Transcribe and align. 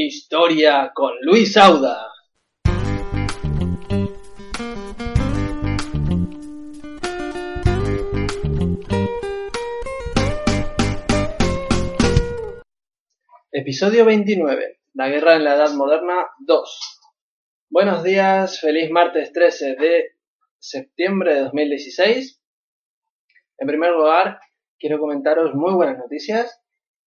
Historia 0.00 0.92
con 0.94 1.12
Luis 1.22 1.56
Auda. 1.56 2.12
Episodio 13.50 14.04
29. 14.04 14.78
La 14.94 15.08
guerra 15.08 15.34
en 15.34 15.42
la 15.42 15.56
Edad 15.56 15.72
Moderna 15.72 16.28
2. 16.46 17.00
Buenos 17.68 18.04
días, 18.04 18.60
feliz 18.60 18.92
martes 18.92 19.32
13 19.32 19.74
de 19.74 20.12
septiembre 20.60 21.34
de 21.34 21.40
2016. 21.40 22.40
En 23.58 23.66
primer 23.66 23.90
lugar, 23.90 24.38
quiero 24.78 25.00
comentaros 25.00 25.56
muy 25.56 25.74
buenas 25.74 25.98
noticias. 25.98 26.62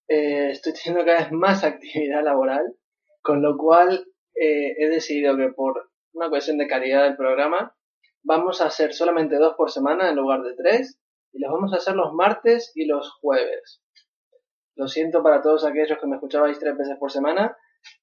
Eh, 0.09 0.49
estoy 0.49 0.73
teniendo 0.73 1.05
cada 1.05 1.19
vez 1.19 1.31
más 1.31 1.63
actividad 1.63 2.21
laboral, 2.21 2.75
con 3.21 3.41
lo 3.41 3.57
cual 3.57 4.07
eh, 4.35 4.75
he 4.77 4.89
decidido 4.89 5.37
que 5.37 5.49
por 5.49 5.89
una 6.13 6.29
cuestión 6.29 6.57
de 6.57 6.67
calidad 6.67 7.03
del 7.03 7.15
programa 7.15 7.75
vamos 8.23 8.61
a 8.61 8.65
hacer 8.65 8.93
solamente 8.93 9.35
dos 9.35 9.55
por 9.55 9.71
semana 9.71 10.09
en 10.09 10.15
lugar 10.15 10.41
de 10.43 10.55
tres 10.55 10.99
y 11.31 11.39
los 11.39 11.51
vamos 11.51 11.73
a 11.73 11.77
hacer 11.77 11.95
los 11.95 12.13
martes 12.13 12.71
y 12.75 12.85
los 12.85 13.11
jueves. 13.21 13.81
Lo 14.75 14.87
siento 14.87 15.23
para 15.23 15.41
todos 15.41 15.65
aquellos 15.65 15.97
que 15.99 16.07
me 16.07 16.15
escuchabais 16.15 16.59
tres 16.59 16.77
veces 16.77 16.97
por 16.97 17.11
semana, 17.11 17.57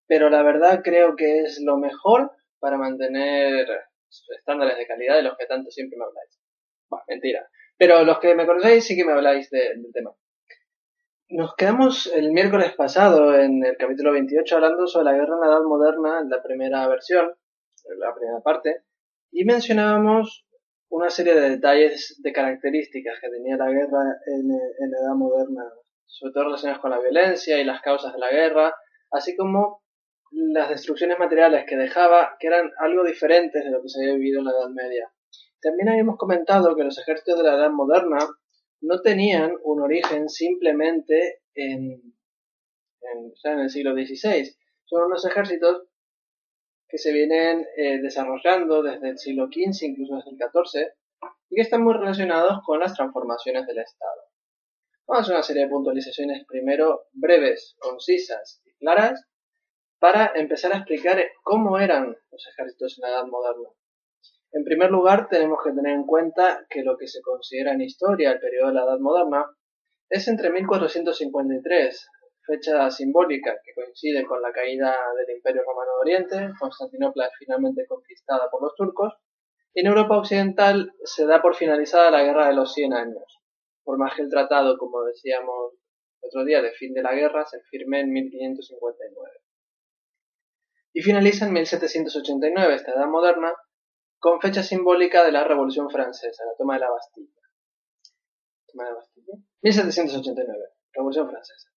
pero 0.06 0.30
la 0.30 0.42
verdad 0.42 0.80
creo 0.83 1.16
que 1.16 1.41
es 1.41 1.61
lo 1.62 1.77
mejor 1.78 2.33
para 2.59 2.77
mantener 2.77 3.66
estándares 4.37 4.77
de 4.77 4.87
calidad 4.87 5.16
de 5.16 5.23
los 5.23 5.37
que 5.37 5.47
tanto 5.47 5.70
siempre 5.70 5.98
me 5.98 6.05
habláis. 6.05 6.41
Bueno, 6.89 7.05
mentira. 7.09 7.48
Pero 7.77 8.05
los 8.05 8.19
que 8.19 8.34
me 8.34 8.47
conocéis 8.47 8.87
sí 8.87 8.97
que 8.97 9.05
me 9.05 9.12
habláis 9.12 9.50
del 9.50 9.87
tema. 9.92 10.12
Nos 11.30 11.55
quedamos 11.56 12.06
el 12.06 12.32
miércoles 12.32 12.73
pasado 12.74 13.38
en 13.38 13.62
el 13.62 13.77
capítulo 13.77 14.12
28 14.12 14.56
hablando 14.56 14.86
sobre 14.86 15.05
la 15.05 15.12
guerra 15.12 15.34
en 15.34 15.41
la 15.42 15.46
Edad 15.48 15.62
Moderna, 15.62 16.24
la 16.27 16.42
primera 16.42 16.88
versión, 16.88 17.30
la 17.98 18.14
primera 18.14 18.41
parte, 18.41 18.84
y 19.30 19.44
mencionábamos 19.44 20.47
una 20.88 21.11
serie 21.11 21.34
de 21.34 21.50
detalles, 21.50 22.19
de 22.22 22.33
características 22.33 23.20
que 23.20 23.28
tenía 23.28 23.58
la 23.58 23.69
guerra 23.69 24.16
en, 24.27 24.50
en 24.53 24.91
la 24.91 24.98
Edad 25.00 25.14
Moderna, 25.16 25.64
sobre 26.06 26.33
todo 26.33 26.44
relacionadas 26.44 26.80
con 26.80 26.92
la 26.92 26.98
violencia 26.98 27.60
y 27.60 27.64
las 27.64 27.83
causas 27.83 28.14
de 28.14 28.20
la 28.20 28.31
guerra, 28.31 28.75
así 29.10 29.36
como 29.36 29.83
las 30.31 30.70
destrucciones 30.70 31.19
materiales 31.19 31.66
que 31.69 31.77
dejaba, 31.77 32.38
que 32.41 32.47
eran 32.47 32.70
algo 32.78 33.05
diferentes 33.05 33.62
de 33.62 33.70
lo 33.70 33.83
que 33.83 33.91
se 33.91 34.00
había 34.00 34.14
vivido 34.14 34.38
en 34.38 34.47
la 34.47 34.53
Edad 34.53 34.70
Media. 34.70 35.12
También 35.60 35.91
habíamos 35.91 36.16
comentado 36.16 36.75
que 36.75 36.84
los 36.84 36.98
ejércitos 36.98 37.36
de 37.36 37.44
la 37.44 37.56
Edad 37.56 37.70
Moderna 37.70 38.16
no 38.81 39.01
tenían 39.01 39.57
un 39.62 39.83
origen 39.83 40.29
simplemente 40.29 41.41
en, 41.55 42.01
en, 43.01 43.59
el 43.59 43.71
siglo 43.71 43.95
XVI. 43.95 44.55
Son 44.84 45.05
unos 45.05 45.25
ejércitos 45.27 45.84
que 46.89 46.99
se 46.99 47.12
vienen 47.12 47.67
eh, 47.77 48.01
desarrollando 48.01 48.83
desde 48.83 49.11
el 49.11 49.19
siglo 49.19 49.47
XV, 49.47 49.83
incluso 49.83 50.17
desde 50.17 50.31
el 50.31 50.39
XIV, 50.39 50.93
y 51.51 51.56
que 51.56 51.62
están 51.62 51.83
muy 51.83 51.95
relacionados 51.95 52.61
con 52.65 52.81
las 52.81 52.95
transformaciones 52.95 53.67
del 53.67 53.79
Estado. 53.79 54.23
Vamos 55.06 55.21
a 55.21 55.23
hacer 55.23 55.34
una 55.34 55.43
serie 55.43 55.62
de 55.65 55.71
puntualizaciones 55.71 56.45
primero 56.47 57.06
breves, 57.12 57.77
concisas 57.79 58.61
y 58.65 58.75
claras 58.77 59.25
para 59.99 60.33
empezar 60.37 60.73
a 60.73 60.77
explicar 60.77 61.19
cómo 61.43 61.79
eran 61.79 62.17
los 62.31 62.47
ejércitos 62.47 62.99
en 62.99 63.03
la 63.03 63.17
Edad 63.17 63.27
Moderna. 63.27 63.69
En 64.52 64.64
primer 64.64 64.91
lugar, 64.91 65.28
tenemos 65.28 65.58
que 65.62 65.72
tener 65.72 65.92
en 65.92 66.04
cuenta 66.04 66.66
que 66.70 66.82
lo 66.82 66.96
que 66.96 67.06
se 67.06 67.20
considera 67.20 67.72
en 67.72 67.82
historia 67.82 68.32
el 68.32 68.41
periodo 68.41 68.68
de 68.68 68.74
la 68.74 68.84
Edad 68.84 68.98
Moderna 68.98 69.46
es 70.08 70.27
entre 70.28 70.50
1453, 70.50 72.08
fecha 72.46 72.91
simbólica 72.91 73.56
que 73.62 73.74
coincide 73.74 74.24
con 74.24 74.41
la 74.41 74.52
caída 74.52 74.96
del 75.16 75.36
Imperio 75.36 75.62
Romano 75.66 75.92
de 75.92 76.00
Oriente, 76.00 76.50
Constantinopla 76.58 77.26
es 77.26 77.32
finalmente 77.38 77.86
conquistada 77.86 78.50
por 78.50 78.62
los 78.62 78.74
turcos, 78.74 79.12
y 79.74 79.80
en 79.80 79.86
Europa 79.86 80.16
Occidental 80.16 80.92
se 81.04 81.26
da 81.26 81.42
por 81.42 81.54
finalizada 81.54 82.10
la 82.10 82.22
Guerra 82.22 82.48
de 82.48 82.54
los 82.54 82.72
Cien 82.72 82.94
Años, 82.94 83.42
por 83.84 83.98
más 83.98 84.14
que 84.14 84.22
el 84.22 84.31
tratado, 84.31 84.78
como 84.78 85.04
decíamos 85.04 85.75
el 86.22 86.28
otro 86.28 86.44
día, 86.44 86.62
de 86.62 86.72
fin 86.72 86.94
de 86.94 87.03
la 87.03 87.14
guerra 87.14 87.44
se 87.47 87.60
firme 87.70 88.00
en 88.00 88.12
1559. 88.12 89.41
Y 90.94 91.03
finaliza 91.03 91.47
en 91.47 91.53
1789 91.53 92.75
esta 92.75 92.92
Edad 92.92 93.06
Moderna, 93.06 93.54
con 94.19 94.41
fecha 94.41 94.62
simbólica 94.62 95.25
de 95.25 95.33
la 95.33 95.45
Revolución 95.45 95.91
Francesa, 95.91 96.45
la 96.45 96.56
toma 96.56 96.75
de 96.75 96.81
la 96.81 96.91
Bastilla. 96.91 97.31
¿Toma 98.67 98.84
de 98.84 98.91
la 98.91 98.97
Bastilla? 98.97 99.34
1789, 99.62 100.65
Revolución 100.93 101.29
Francesa. 101.29 101.71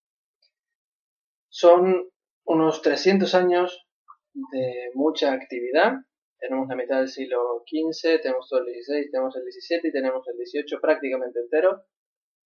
Son 1.50 2.09
unos 2.46 2.81
300 2.81 3.35
años 3.35 3.88
de 4.34 4.91
mucha 4.94 5.34
actividad. 5.34 5.94
Tenemos 6.38 6.68
la 6.68 6.75
mitad 6.75 6.97
del 6.97 7.09
siglo 7.09 7.63
XV, 7.68 8.22
tenemos 8.22 8.50
todo 8.50 8.62
el 8.62 8.73
XVI, 8.73 9.12
tenemos 9.12 9.35
el 9.38 9.44
XVII 9.44 9.90
y 9.90 9.91
tenemos 9.91 10.28
el 10.28 10.35
XVIII 10.35 10.79
prácticamente 10.81 11.40
entero. 11.40 11.84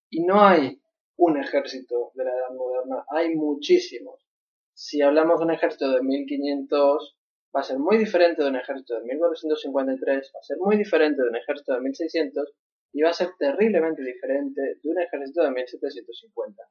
Y 0.09 0.25
no 0.25 0.43
hay 0.43 0.81
un 1.17 1.39
ejército 1.39 2.11
de 2.15 2.25
la 2.25 2.31
Edad 2.31 2.55
Moderna, 2.55 3.05
hay 3.09 3.35
muchísimos. 3.35 4.25
Si 4.73 5.01
hablamos 5.01 5.39
de 5.39 5.45
un 5.45 5.51
ejército 5.51 5.89
de 5.91 6.01
1500 6.01 7.14
va 7.55 7.61
a 7.61 7.63
ser 7.63 7.79
muy 7.79 7.97
diferente 7.97 8.43
de 8.43 8.49
un 8.49 8.57
ejército 8.57 8.95
de 8.95 9.05
1453, 9.05 10.31
va 10.35 10.39
a 10.39 10.43
ser 10.43 10.57
muy 10.57 10.75
diferente 10.75 11.21
de 11.21 11.29
un 11.29 11.35
ejército 11.37 11.73
de 11.73 11.79
1600 11.79 12.53
y 12.91 13.01
va 13.01 13.09
a 13.11 13.13
ser 13.13 13.29
terriblemente 13.39 14.03
diferente 14.03 14.61
de 14.81 14.89
un 14.89 14.99
ejército 14.99 15.43
de 15.43 15.51
1750. 15.51 16.63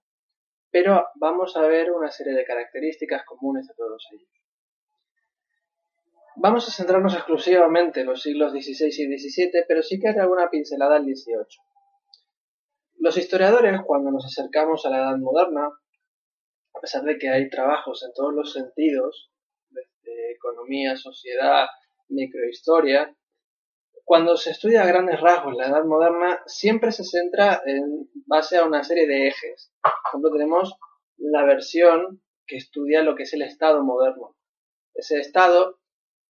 Pero 0.70 1.06
vamos 1.14 1.56
a 1.56 1.62
ver 1.62 1.90
una 1.90 2.10
serie 2.10 2.34
de 2.34 2.44
características 2.44 3.24
comunes 3.24 3.70
a 3.70 3.74
todos 3.74 4.06
ellos. 4.12 4.28
Vamos 6.36 6.68
a 6.68 6.72
centrarnos 6.72 7.14
exclusivamente 7.14 8.00
en 8.00 8.06
los 8.06 8.20
siglos 8.20 8.52
XVI 8.52 8.88
y 8.88 9.18
XVII, 9.18 9.64
pero 9.66 9.82
sí 9.82 9.98
que 9.98 10.08
hay 10.08 10.18
alguna 10.18 10.50
pincelada 10.50 10.96
al 10.96 11.04
XVIII. 11.04 11.62
Los 12.98 13.16
historiadores, 13.16 13.80
cuando 13.86 14.10
nos 14.10 14.26
acercamos 14.26 14.84
a 14.84 14.90
la 14.90 14.98
Edad 14.98 15.16
Moderna, 15.18 15.66
a 16.74 16.80
pesar 16.80 17.04
de 17.04 17.18
que 17.18 17.28
hay 17.30 17.48
trabajos 17.48 18.02
en 18.04 18.12
todos 18.12 18.34
los 18.34 18.52
sentidos 18.52 19.30
economía, 20.32 20.96
sociedad, 20.96 21.66
microhistoria. 22.08 23.14
Cuando 24.04 24.36
se 24.36 24.50
estudia 24.50 24.82
a 24.82 24.86
grandes 24.86 25.20
rasgos 25.20 25.54
la 25.54 25.68
Edad 25.68 25.84
Moderna, 25.84 26.42
siempre 26.46 26.92
se 26.92 27.04
centra 27.04 27.62
en 27.64 28.10
base 28.26 28.58
a 28.58 28.64
una 28.64 28.84
serie 28.84 29.06
de 29.06 29.28
ejes. 29.28 29.72
Por 29.82 29.92
ejemplo, 30.08 30.30
tenemos 30.32 30.74
la 31.16 31.44
versión 31.44 32.22
que 32.46 32.56
estudia 32.56 33.02
lo 33.02 33.14
que 33.14 33.22
es 33.22 33.32
el 33.32 33.42
Estado 33.42 33.82
moderno. 33.82 34.36
Ese 34.94 35.18
Estado 35.18 35.80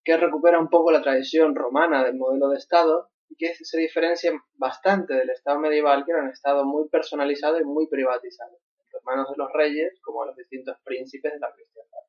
que 0.04 0.16
recupera 0.16 0.60
un 0.60 0.68
poco 0.68 0.92
la 0.92 1.02
tradición 1.02 1.54
romana 1.54 2.04
del 2.04 2.16
modelo 2.16 2.48
de 2.50 2.58
Estado 2.58 3.10
y 3.28 3.36
que 3.36 3.54
se 3.54 3.78
diferencia 3.78 4.32
bastante 4.54 5.14
del 5.14 5.30
Estado 5.30 5.58
medieval, 5.58 6.04
que 6.04 6.12
era 6.12 6.22
un 6.22 6.28
Estado 6.28 6.64
muy 6.64 6.88
personalizado 6.88 7.58
y 7.58 7.64
muy 7.64 7.88
privatizado, 7.88 8.52
en 8.52 9.04
manos 9.04 9.28
de 9.30 9.36
los 9.36 9.50
reyes 9.52 9.98
como 10.02 10.24
los 10.24 10.36
distintos 10.36 10.76
príncipes 10.84 11.32
de 11.32 11.40
la 11.40 11.52
cristiandad. 11.52 12.00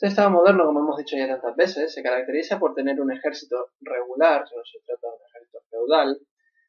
Este 0.00 0.08
Estado 0.08 0.30
moderno, 0.30 0.64
como 0.64 0.80
hemos 0.80 0.96
dicho 0.96 1.14
ya 1.14 1.28
tantas 1.28 1.54
veces, 1.56 1.92
se 1.92 2.02
caracteriza 2.02 2.58
por 2.58 2.74
tener 2.74 2.98
un 3.02 3.12
ejército 3.12 3.72
regular, 3.82 4.46
no 4.56 4.64
se 4.64 4.78
trata 4.86 5.08
de 5.08 5.12
un 5.12 5.28
ejército 5.28 5.60
feudal. 5.68 6.18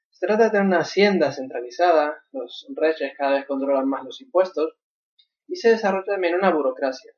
Se 0.09 0.27
trata 0.27 0.43
de 0.43 0.49
tener 0.49 0.65
una 0.65 0.79
hacienda 0.79 1.31
centralizada, 1.31 2.25
los 2.33 2.67
reyes 2.75 3.13
cada 3.17 3.35
vez 3.35 3.45
controlan 3.45 3.87
más 3.87 4.03
los 4.03 4.19
impuestos, 4.19 4.75
y 5.47 5.55
se 5.55 5.69
desarrolla 5.69 6.03
también 6.03 6.35
una 6.35 6.51
burocracia. 6.53 7.13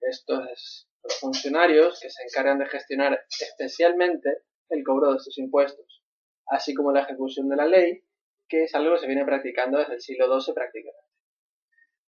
Estos 0.00 0.44
es 0.50 0.88
los 1.04 1.20
funcionarios 1.20 2.00
que 2.00 2.10
se 2.10 2.24
encargan 2.24 2.58
de 2.58 2.66
gestionar 2.66 3.24
especialmente 3.40 4.38
el 4.70 4.82
cobro 4.82 5.12
de 5.12 5.18
estos 5.18 5.38
impuestos, 5.38 6.02
así 6.48 6.74
como 6.74 6.90
la 6.90 7.02
ejecución 7.02 7.48
de 7.48 7.54
la 7.54 7.66
ley, 7.66 8.02
que 8.48 8.64
es 8.64 8.74
algo 8.74 8.94
que 8.94 9.02
se 9.02 9.06
viene 9.06 9.24
practicando 9.24 9.78
desde 9.78 9.94
el 9.94 10.00
siglo 10.00 10.26
XII 10.40 10.52
prácticamente. 10.52 11.13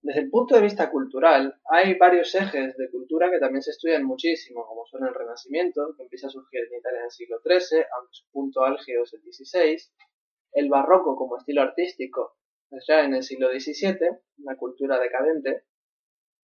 Desde 0.05 0.21
el 0.21 0.29
punto 0.29 0.55
de 0.55 0.61
vista 0.61 0.91
cultural, 0.91 1.59
hay 1.65 1.95
varios 1.95 2.35
ejes 2.35 2.77
de 2.77 2.91
cultura 2.91 3.31
que 3.31 3.39
también 3.39 3.63
se 3.63 3.71
estudian 3.71 4.05
muchísimo, 4.05 4.67
como 4.67 4.85
son 4.85 5.03
el 5.07 5.15
Renacimiento, 5.15 5.95
que 5.97 6.03
empieza 6.03 6.27
a 6.27 6.31
surgir 6.31 6.61
en 6.61 6.79
Italia 6.79 6.99
en 6.99 7.05
el 7.07 7.11
siglo 7.11 7.39
XIII, 7.43 7.87
aunque 7.97 8.13
su 8.13 8.31
punto 8.31 8.65
álgido 8.65 9.05
es 9.05 9.15
el 9.15 9.23
XVI, 9.23 9.79
el 10.53 10.69
Barroco 10.69 11.17
como 11.17 11.39
estilo 11.39 11.63
artístico, 11.63 12.37
ya 12.87 13.03
en 13.03 13.15
el 13.15 13.23
siglo 13.23 13.49
XVII, 13.49 13.97
una 14.45 14.57
cultura 14.59 15.01
decadente, 15.01 15.65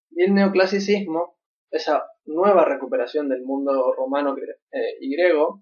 y 0.09 0.23
el 0.23 0.33
neoclasicismo, 0.33 1.37
esa 1.69 2.07
nueva 2.25 2.65
recuperación 2.65 3.29
del 3.29 3.43
mundo 3.43 3.93
romano 3.93 4.35
eh, 4.71 4.97
y 5.01 5.15
griego, 5.15 5.61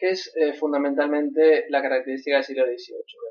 que 0.00 0.10
es 0.10 0.34
eh, 0.34 0.54
fundamentalmente 0.54 1.66
la 1.68 1.82
característica 1.82 2.36
del 2.36 2.44
siglo 2.44 2.64
XVIII 2.64 3.30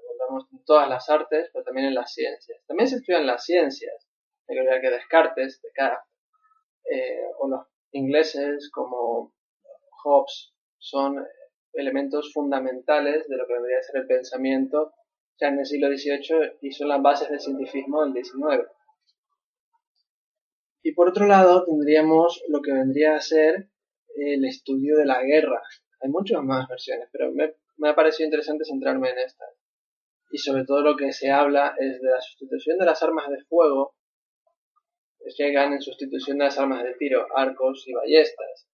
en 0.51 0.63
todas 0.65 0.87
las 0.87 1.09
artes, 1.09 1.49
pero 1.51 1.65
también 1.65 1.87
en 1.87 1.95
las 1.95 2.13
ciencias. 2.13 2.61
También 2.67 2.87
se 2.87 2.97
estudian 2.97 3.25
las 3.25 3.43
ciencias, 3.43 4.07
hay 4.47 4.55
que 4.55 4.81
que 4.81 4.89
Descartes, 4.91 5.61
Descartes, 5.61 6.05
eh, 6.91 7.23
o 7.39 7.47
los 7.49 7.65
ingleses 7.91 8.69
como 8.71 9.33
Hobbes 10.03 10.53
son 10.77 11.25
elementos 11.73 12.31
fundamentales 12.33 13.27
de 13.27 13.37
lo 13.37 13.47
que 13.47 13.53
debería 13.53 13.81
ser 13.81 14.01
el 14.01 14.07
pensamiento 14.07 14.93
ya 15.39 15.47
en 15.47 15.59
el 15.59 15.65
siglo 15.65 15.87
XVIII 15.87 16.57
y 16.61 16.71
son 16.71 16.89
las 16.89 17.01
bases 17.01 17.29
del 17.29 17.39
cientifismo 17.39 18.03
del 18.03 18.13
XIX. 18.13 18.67
Y 20.83 20.93
por 20.93 21.09
otro 21.09 21.25
lado 21.25 21.65
tendríamos 21.65 22.43
lo 22.47 22.61
que 22.61 22.73
vendría 22.73 23.15
a 23.15 23.21
ser 23.21 23.69
el 24.15 24.45
estudio 24.45 24.97
de 24.97 25.05
la 25.05 25.21
guerra. 25.23 25.61
Hay 26.01 26.09
muchas 26.09 26.41
más 26.43 26.67
versiones, 26.67 27.09
pero 27.11 27.31
me, 27.31 27.55
me 27.77 27.89
ha 27.89 27.95
parecido 27.95 28.25
interesante 28.25 28.65
centrarme 28.65 29.09
en 29.09 29.19
esta. 29.19 29.45
Y 30.31 30.37
sobre 30.37 30.65
todo 30.65 30.81
lo 30.81 30.95
que 30.95 31.11
se 31.11 31.31
habla 31.31 31.75
es 31.77 32.01
de 32.01 32.09
la 32.09 32.21
sustitución 32.21 32.77
de 32.77 32.85
las 32.85 33.01
armas 33.03 33.29
de 33.29 33.43
fuego 33.45 33.95
llegan 35.37 35.73
en 35.73 35.81
sustitución 35.81 36.37
de 36.37 36.45
las 36.45 36.57
armas 36.57 36.83
de 36.83 36.93
tiro, 36.95 37.27
arcos 37.35 37.87
y 37.87 37.93
ballestas. 37.93 38.67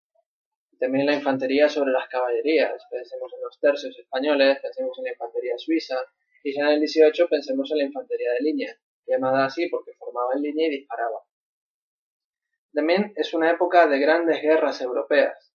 También 0.79 1.05
la 1.05 1.13
infantería 1.13 1.69
sobre 1.69 1.91
las 1.91 2.07
caballerías. 2.07 2.83
Pensemos 2.89 3.33
en 3.33 3.41
los 3.41 3.59
tercios 3.59 3.97
españoles, 3.97 4.59
pensemos 4.61 4.97
en 4.99 5.05
la 5.05 5.11
infantería 5.11 5.57
suiza. 5.57 5.95
Y 6.43 6.53
ya 6.53 6.63
en 6.63 6.73
el 6.73 6.79
18 6.81 7.27
pensemos 7.29 7.71
en 7.71 7.77
la 7.79 7.83
infantería 7.85 8.31
de 8.33 8.41
línea, 8.41 8.77
llamada 9.07 9.45
así 9.45 9.67
porque 9.67 9.93
formaba 9.93 10.33
en 10.35 10.43
línea 10.43 10.67
y 10.67 10.71
disparaba. 10.71 11.23
También 12.73 13.13
es 13.15 13.33
una 13.33 13.51
época 13.51 13.87
de 13.87 13.99
grandes 13.99 14.41
guerras 14.41 14.81
europeas. 14.81 15.54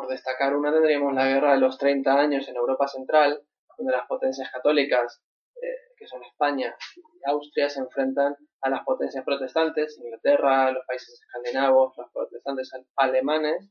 Por 0.00 0.08
destacar 0.08 0.56
una 0.56 0.72
tendríamos 0.72 1.12
la 1.12 1.26
guerra 1.26 1.52
de 1.52 1.60
los 1.60 1.76
30 1.76 2.10
años 2.18 2.48
en 2.48 2.56
Europa 2.56 2.88
Central, 2.88 3.42
donde 3.76 3.92
las 3.92 4.06
potencias 4.06 4.50
católicas, 4.50 5.22
eh, 5.60 5.92
que 5.94 6.06
son 6.06 6.24
España 6.24 6.74
y 6.96 7.30
Austria, 7.30 7.68
se 7.68 7.80
enfrentan 7.80 8.34
a 8.62 8.70
las 8.70 8.82
potencias 8.82 9.22
protestantes, 9.26 9.98
Inglaterra, 9.98 10.72
los 10.72 10.86
países 10.86 11.20
escandinavos, 11.20 11.92
los 11.98 12.10
protestantes 12.12 12.70
alemanes 12.96 13.70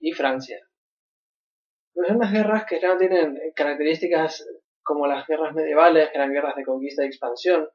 y 0.00 0.12
Francia. 0.12 0.60
Pero 1.94 2.08
son 2.08 2.16
unas 2.16 2.32
guerras 2.32 2.66
que 2.66 2.78
no 2.78 2.98
tienen 2.98 3.40
características 3.56 4.46
como 4.82 5.06
las 5.06 5.26
guerras 5.26 5.54
medievales, 5.54 6.10
que 6.10 6.18
eran 6.18 6.32
guerras 6.32 6.56
de 6.56 6.64
conquista 6.66 7.04
y 7.04 7.06
expansión, 7.06 7.70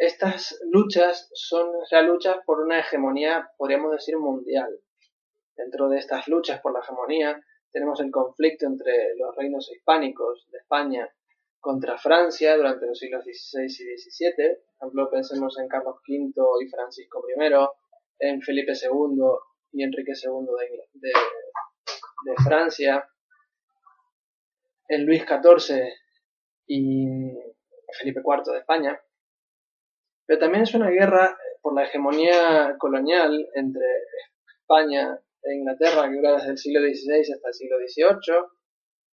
estas 0.00 0.58
luchas 0.72 1.28
son 1.34 1.70
las 1.90 2.06
luchas 2.06 2.38
por 2.46 2.60
una 2.60 2.78
hegemonía, 2.78 3.50
podríamos 3.58 3.92
decir, 3.92 4.16
mundial. 4.16 4.80
Dentro 5.60 5.90
de 5.90 5.98
estas 5.98 6.26
luchas 6.26 6.60
por 6.62 6.72
la 6.72 6.80
hegemonía 6.80 7.38
tenemos 7.70 8.00
el 8.00 8.10
conflicto 8.10 8.66
entre 8.66 9.14
los 9.16 9.36
reinos 9.36 9.70
hispánicos 9.70 10.48
de 10.50 10.58
España 10.58 11.06
contra 11.60 11.98
Francia 11.98 12.56
durante 12.56 12.86
los 12.86 12.98
siglos 12.98 13.24
XVI 13.24 13.64
y 13.64 13.98
XVII. 13.98 14.56
Por 14.78 14.88
ejemplo, 14.88 15.10
pensemos 15.10 15.58
en 15.58 15.68
Carlos 15.68 15.96
V 16.08 16.64
y 16.64 16.68
Francisco 16.70 17.22
I, 17.28 17.52
en 18.20 18.40
Felipe 18.40 18.72
II 18.72 19.22
y 19.72 19.82
Enrique 19.84 20.12
II 20.12 20.46
de, 20.94 21.12
de 22.24 22.34
Francia, 22.42 23.06
en 24.88 25.04
Luis 25.04 25.24
XIV 25.24 25.84
y 26.68 27.06
Felipe 27.98 28.22
IV 28.24 28.52
de 28.52 28.58
España. 28.60 29.00
Pero 30.24 30.40
también 30.40 30.62
es 30.62 30.74
una 30.74 30.88
guerra 30.88 31.36
por 31.60 31.74
la 31.74 31.84
hegemonía 31.84 32.76
colonial 32.78 33.46
entre 33.54 33.84
España 34.62 35.20
e 35.42 35.54
Inglaterra, 35.54 36.08
que 36.08 36.16
dura 36.16 36.34
desde 36.34 36.50
el 36.50 36.58
siglo 36.58 36.80
XVI 36.80 37.32
hasta 37.34 37.48
el 37.48 37.54
siglo 37.54 37.76
XVIII, 37.78 38.36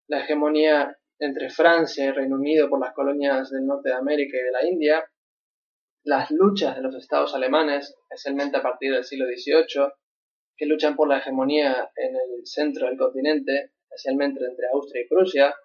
la 0.08 0.20
hegemonía 0.20 0.98
entre 1.20 1.50
Francia 1.50 2.06
y 2.06 2.12
Reino 2.12 2.36
Unido 2.36 2.70
por 2.70 2.80
las 2.80 2.94
colonias 2.94 3.50
del 3.50 3.66
norte 3.66 3.90
de 3.90 3.96
América 3.96 4.38
y 4.38 4.44
de 4.44 4.52
la 4.52 4.66
India, 4.66 5.06
las 6.04 6.32
luchas 6.32 6.76
de 6.76 6.82
los 6.82 6.96
estados 6.96 7.34
alemanes, 7.36 7.96
especialmente 8.10 8.58
a 8.58 8.62
partir 8.62 8.94
del 8.94 9.04
siglo 9.04 9.26
XVIII, 9.26 9.92
que 10.56 10.66
luchan 10.66 10.96
por 10.96 11.08
la 11.08 11.20
hegemonía 11.20 11.92
en 11.96 12.16
el 12.16 12.46
centro 12.46 12.88
del 12.88 12.98
continente, 12.98 13.72
especialmente 13.90 14.44
entre 14.44 14.68
Austria 14.74 15.04
y 15.04 15.08
Prusia, 15.08 15.56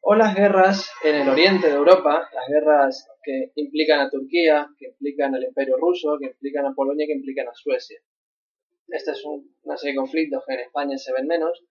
o 0.00 0.14
las 0.14 0.34
guerras 0.34 0.90
en 1.04 1.16
el 1.16 1.28
oriente 1.28 1.68
de 1.68 1.74
Europa, 1.74 2.28
las 2.32 2.48
guerras 2.48 3.08
que 3.22 3.52
implican 3.56 4.00
a 4.00 4.10
Turquía, 4.10 4.68
que 4.78 4.86
implican 4.86 5.34
al 5.34 5.44
Imperio 5.44 5.76
Ruso, 5.76 6.16
que 6.18 6.26
implican 6.26 6.66
a 6.66 6.72
Polonia, 6.72 7.06
que 7.06 7.14
implican 7.14 7.48
a 7.48 7.54
Suecia. 7.54 7.98
Esta 8.88 9.12
es 9.12 9.22
una 9.24 9.76
serie 9.76 9.92
de 9.92 9.98
conflictos 9.98 10.44
que 10.46 10.54
en 10.54 10.60
España 10.60 10.96
se 10.96 11.12
ven 11.12 11.26
menos, 11.26 11.62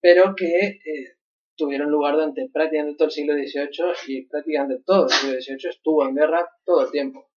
pero 0.00 0.34
que 0.36 0.46
eh, 0.46 1.16
tuvieron 1.56 1.90
lugar 1.90 2.14
durante 2.14 2.48
prácticamente 2.52 2.96
todo 2.96 3.08
el 3.08 3.12
siglo 3.12 3.34
XVIII 3.34 3.92
y 4.08 4.26
prácticamente 4.26 4.82
todo 4.84 5.04
el 5.04 5.10
siglo 5.10 5.40
XVIII 5.40 5.70
estuvo 5.70 6.06
en 6.06 6.14
guerra 6.14 6.48
todo 6.64 6.84
el 6.84 6.90
tiempo. 6.90 7.30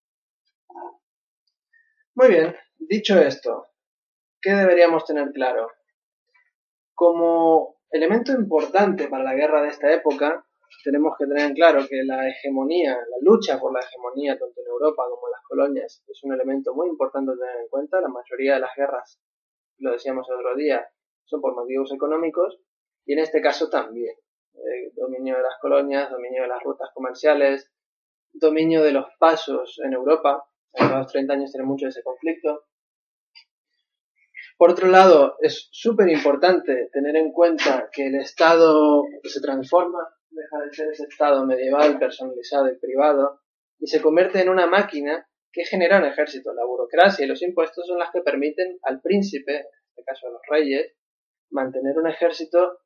Muy 2.16 2.28
bien, 2.28 2.56
dicho 2.78 3.20
esto, 3.20 3.68
¿qué 4.42 4.52
deberíamos 4.52 5.06
tener 5.06 5.32
claro? 5.32 5.72
Como 6.94 7.78
elemento 7.90 8.32
importante 8.34 9.08
para 9.08 9.24
la 9.24 9.34
guerra 9.34 9.62
de 9.62 9.70
esta 9.70 9.92
época, 9.92 10.46
tenemos 10.84 11.16
que 11.18 11.26
tener 11.26 11.48
en 11.48 11.54
claro 11.54 11.86
que 11.88 12.04
la 12.04 12.28
hegemonía, 12.28 12.94
la 12.94 13.18
lucha 13.22 13.60
por 13.60 13.74
la 13.74 13.80
hegemonía, 13.80 14.38
tanto 14.38 14.62
en 14.62 14.68
Europa 14.68 15.04
como 15.10 15.28
en 15.28 15.32
las 15.32 15.44
colonias, 15.48 16.04
es 16.08 16.24
un 16.24 16.34
elemento 16.34 16.74
muy 16.74 16.88
importante 16.88 17.32
a 17.32 17.36
tener 17.36 17.62
en 17.62 17.68
cuenta. 17.68 18.02
La 18.02 18.08
mayoría 18.08 18.56
de 18.56 18.60
las 18.62 18.76
guerras, 18.76 19.20
lo 19.80 19.92
decíamos 19.92 20.28
el 20.30 20.36
otro 20.38 20.56
día, 20.56 20.88
son 21.26 21.42
por 21.42 21.56
motivos 21.56 21.92
económicos 21.94 22.60
y 23.06 23.14
en 23.14 23.20
este 23.20 23.42
caso 23.42 23.70
también. 23.70 24.16
Eh, 24.56 24.92
dominio 24.96 25.36
de 25.38 25.44
las 25.44 25.58
colonias, 25.60 26.12
dominio 26.12 26.44
de 26.44 26.48
las 26.48 26.62
rutas 26.64 26.90
comerciales, 26.94 27.72
dominio 28.32 28.84
de 28.84 28.92
los 28.92 29.06
pasos 29.20 29.80
en 29.84 29.94
Europa. 29.94 30.46
En 30.74 30.92
los 30.92 31.12
30 31.12 31.34
años 31.34 31.52
tiene 31.52 31.66
mucho 31.66 31.86
de 31.86 31.90
ese 31.90 32.04
conflicto. 32.04 32.66
Por 34.58 34.72
otro 34.72 34.88
lado, 34.88 35.38
es 35.42 35.68
súper 35.72 36.10
importante 36.10 36.90
tener 36.92 37.16
en 37.16 37.32
cuenta 37.32 37.90
que 37.92 38.08
el 38.08 38.16
Estado 38.16 39.04
se 39.24 39.42
transforma, 39.42 40.00
deja 40.34 40.60
de 40.60 40.74
ser 40.74 40.90
ese 40.90 41.04
Estado 41.04 41.46
medieval, 41.46 42.00
personalizado 42.00 42.72
y 42.72 42.78
privado, 42.78 43.42
y 43.80 43.88
se 43.88 44.02
convierte 44.02 44.42
en 44.42 44.50
una 44.50 44.68
máquina 44.68 45.28
que 45.52 45.66
genera 45.66 46.00
un 46.00 46.06
ejército. 46.06 46.54
La 46.54 46.66
burocracia 46.66 47.26
y 47.26 47.28
los 47.28 47.42
impuestos 47.42 47.86
son 47.88 48.00
las 48.00 48.12
que 48.12 48.22
permiten 48.22 48.80
al 48.84 49.02
príncipe, 49.02 49.56
en 49.58 49.66
este 49.90 50.04
caso 50.04 50.28
a 50.28 50.32
los 50.32 50.42
reyes, 50.50 50.94
mantener 51.52 51.98
un 51.98 52.08
ejército 52.08 52.80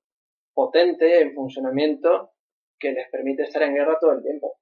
potente 0.53 1.21
en 1.21 1.33
funcionamiento 1.33 2.33
que 2.79 2.91
les 2.91 3.09
permite 3.09 3.43
estar 3.43 3.63
en 3.63 3.75
guerra 3.75 3.97
todo 3.99 4.11
el 4.11 4.23
tiempo. 4.23 4.59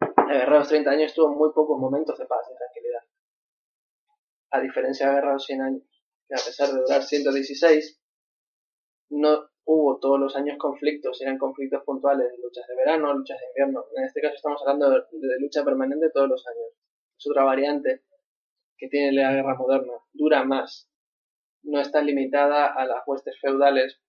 La 0.00 0.34
guerra 0.34 0.52
de 0.52 0.58
los 0.58 0.68
30 0.68 0.90
años 0.90 1.14
tuvo 1.14 1.34
muy 1.34 1.52
pocos 1.52 1.78
momentos 1.78 2.18
de 2.18 2.26
paz 2.26 2.46
y 2.52 2.56
tranquilidad 2.56 3.02
a 4.50 4.60
diferencia 4.60 5.06
de 5.06 5.12
la 5.12 5.18
Guerra 5.18 5.28
de 5.28 5.34
los 5.34 5.46
100 5.46 5.60
años, 5.62 5.82
que 6.28 6.34
a 6.34 6.44
pesar 6.44 6.68
de 6.70 6.80
durar 6.80 7.02
116, 7.02 8.00
no 9.10 9.49
hubo 9.64 9.98
todos 9.98 10.18
los 10.18 10.36
años 10.36 10.58
conflictos, 10.58 11.20
eran 11.20 11.38
conflictos 11.38 11.82
puntuales, 11.84 12.32
luchas 12.42 12.66
de 12.66 12.76
verano, 12.76 13.14
luchas 13.14 13.38
de 13.38 13.46
invierno. 13.48 13.84
En 13.96 14.04
este 14.04 14.20
caso 14.20 14.34
estamos 14.34 14.60
hablando 14.62 14.90
de, 14.90 15.40
lucha 15.40 15.64
permanente 15.64 16.10
todos 16.12 16.28
los 16.28 16.46
años. 16.46 16.66
Es 17.18 17.26
otra 17.28 17.44
variante 17.44 18.02
que 18.76 18.88
tiene 18.88 19.12
la 19.12 19.32
guerra 19.32 19.54
moderna, 19.54 19.92
dura 20.12 20.44
más. 20.44 20.90
No 21.62 21.80
está 21.80 22.00
limitada 22.00 22.66
a 22.66 22.86
las 22.86 23.02
huestes 23.06 23.38
feudales 23.40 24.00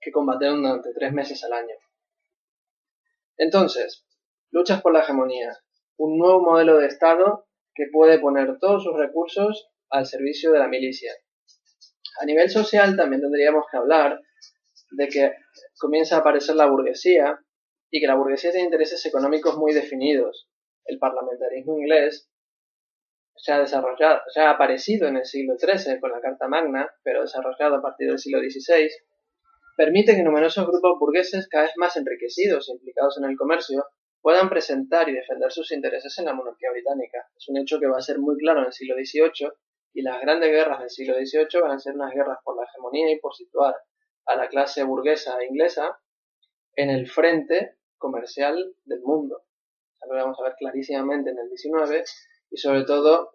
que 0.00 0.10
combatieron 0.10 0.62
durante 0.62 0.92
tres 0.94 1.12
meses 1.12 1.44
al 1.44 1.52
año. 1.52 1.74
Entonces, 3.36 4.06
luchas 4.50 4.80
por 4.80 4.92
la 4.92 5.00
hegemonía, 5.00 5.56
un 5.96 6.18
nuevo 6.18 6.40
modelo 6.40 6.78
de 6.78 6.86
Estado 6.86 7.46
que 7.74 7.86
puede 7.92 8.18
poner 8.18 8.58
todos 8.58 8.84
sus 8.84 8.96
recursos 8.96 9.70
al 9.90 10.06
servicio 10.06 10.52
de 10.52 10.58
la 10.58 10.68
milicia. 10.68 11.12
A 12.20 12.24
nivel 12.24 12.50
social 12.50 12.96
también 12.96 13.20
tendríamos 13.22 13.64
que 13.70 13.76
hablar 13.76 14.20
de 14.90 15.08
que 15.08 15.32
comienza 15.78 16.16
a 16.16 16.20
aparecer 16.20 16.56
la 16.56 16.66
burguesía 16.66 17.38
y 17.90 18.00
que 18.00 18.06
la 18.06 18.14
burguesía 18.14 18.50
tiene 18.50 18.66
intereses 18.66 19.04
económicos 19.06 19.56
muy 19.56 19.72
definidos. 19.72 20.48
El 20.84 20.98
parlamentarismo 20.98 21.78
inglés 21.78 22.30
se 23.36 23.52
ha 23.52 23.60
desarrollado, 23.60 24.20
ha 24.36 24.50
aparecido 24.50 25.06
en 25.08 25.16
el 25.16 25.24
siglo 25.24 25.56
XIII 25.58 26.00
con 26.00 26.10
la 26.10 26.20
Carta 26.20 26.48
Magna, 26.48 26.90
pero 27.02 27.22
desarrollado 27.22 27.76
a 27.76 27.82
partir 27.82 28.08
del 28.08 28.18
siglo 28.18 28.40
XVI, 28.40 28.90
permite 29.76 30.16
que 30.16 30.22
numerosos 30.22 30.66
grupos 30.66 30.98
burgueses 30.98 31.48
cada 31.48 31.64
vez 31.64 31.72
más 31.76 31.96
enriquecidos 31.96 32.68
e 32.68 32.72
implicados 32.72 33.18
en 33.18 33.30
el 33.30 33.36
comercio 33.36 33.86
puedan 34.20 34.48
presentar 34.48 35.08
y 35.08 35.12
defender 35.12 35.52
sus 35.52 35.70
intereses 35.70 36.18
en 36.18 36.24
la 36.24 36.34
monarquía 36.34 36.72
británica. 36.72 37.28
Es 37.36 37.48
un 37.48 37.58
hecho 37.58 37.78
que 37.78 37.86
va 37.86 37.98
a 37.98 38.02
ser 38.02 38.18
muy 38.18 38.36
claro 38.38 38.60
en 38.60 38.66
el 38.66 38.72
siglo 38.72 38.96
XVIII 38.96 39.50
y 39.94 40.02
las 40.02 40.20
grandes 40.20 40.50
guerras 40.50 40.80
del 40.80 40.90
siglo 40.90 41.14
XVIII 41.14 41.60
van 41.62 41.70
a 41.70 41.78
ser 41.78 41.94
unas 41.94 42.12
guerras 42.12 42.38
por 42.44 42.56
la 42.56 42.64
hegemonía 42.64 43.12
y 43.12 43.20
por 43.20 43.34
situar 43.34 43.74
a 44.28 44.36
la 44.36 44.48
clase 44.48 44.84
burguesa 44.84 45.42
inglesa 45.44 45.98
en 46.76 46.90
el 46.90 47.08
frente 47.08 47.76
comercial 47.96 48.74
del 48.84 49.00
mundo. 49.02 49.42
lo 50.08 50.14
vamos 50.14 50.38
a 50.40 50.44
ver 50.44 50.54
clarísimamente 50.58 51.30
en 51.30 51.38
el 51.38 51.48
XIX 51.48 52.04
y 52.50 52.56
sobre 52.56 52.84
todo 52.84 53.32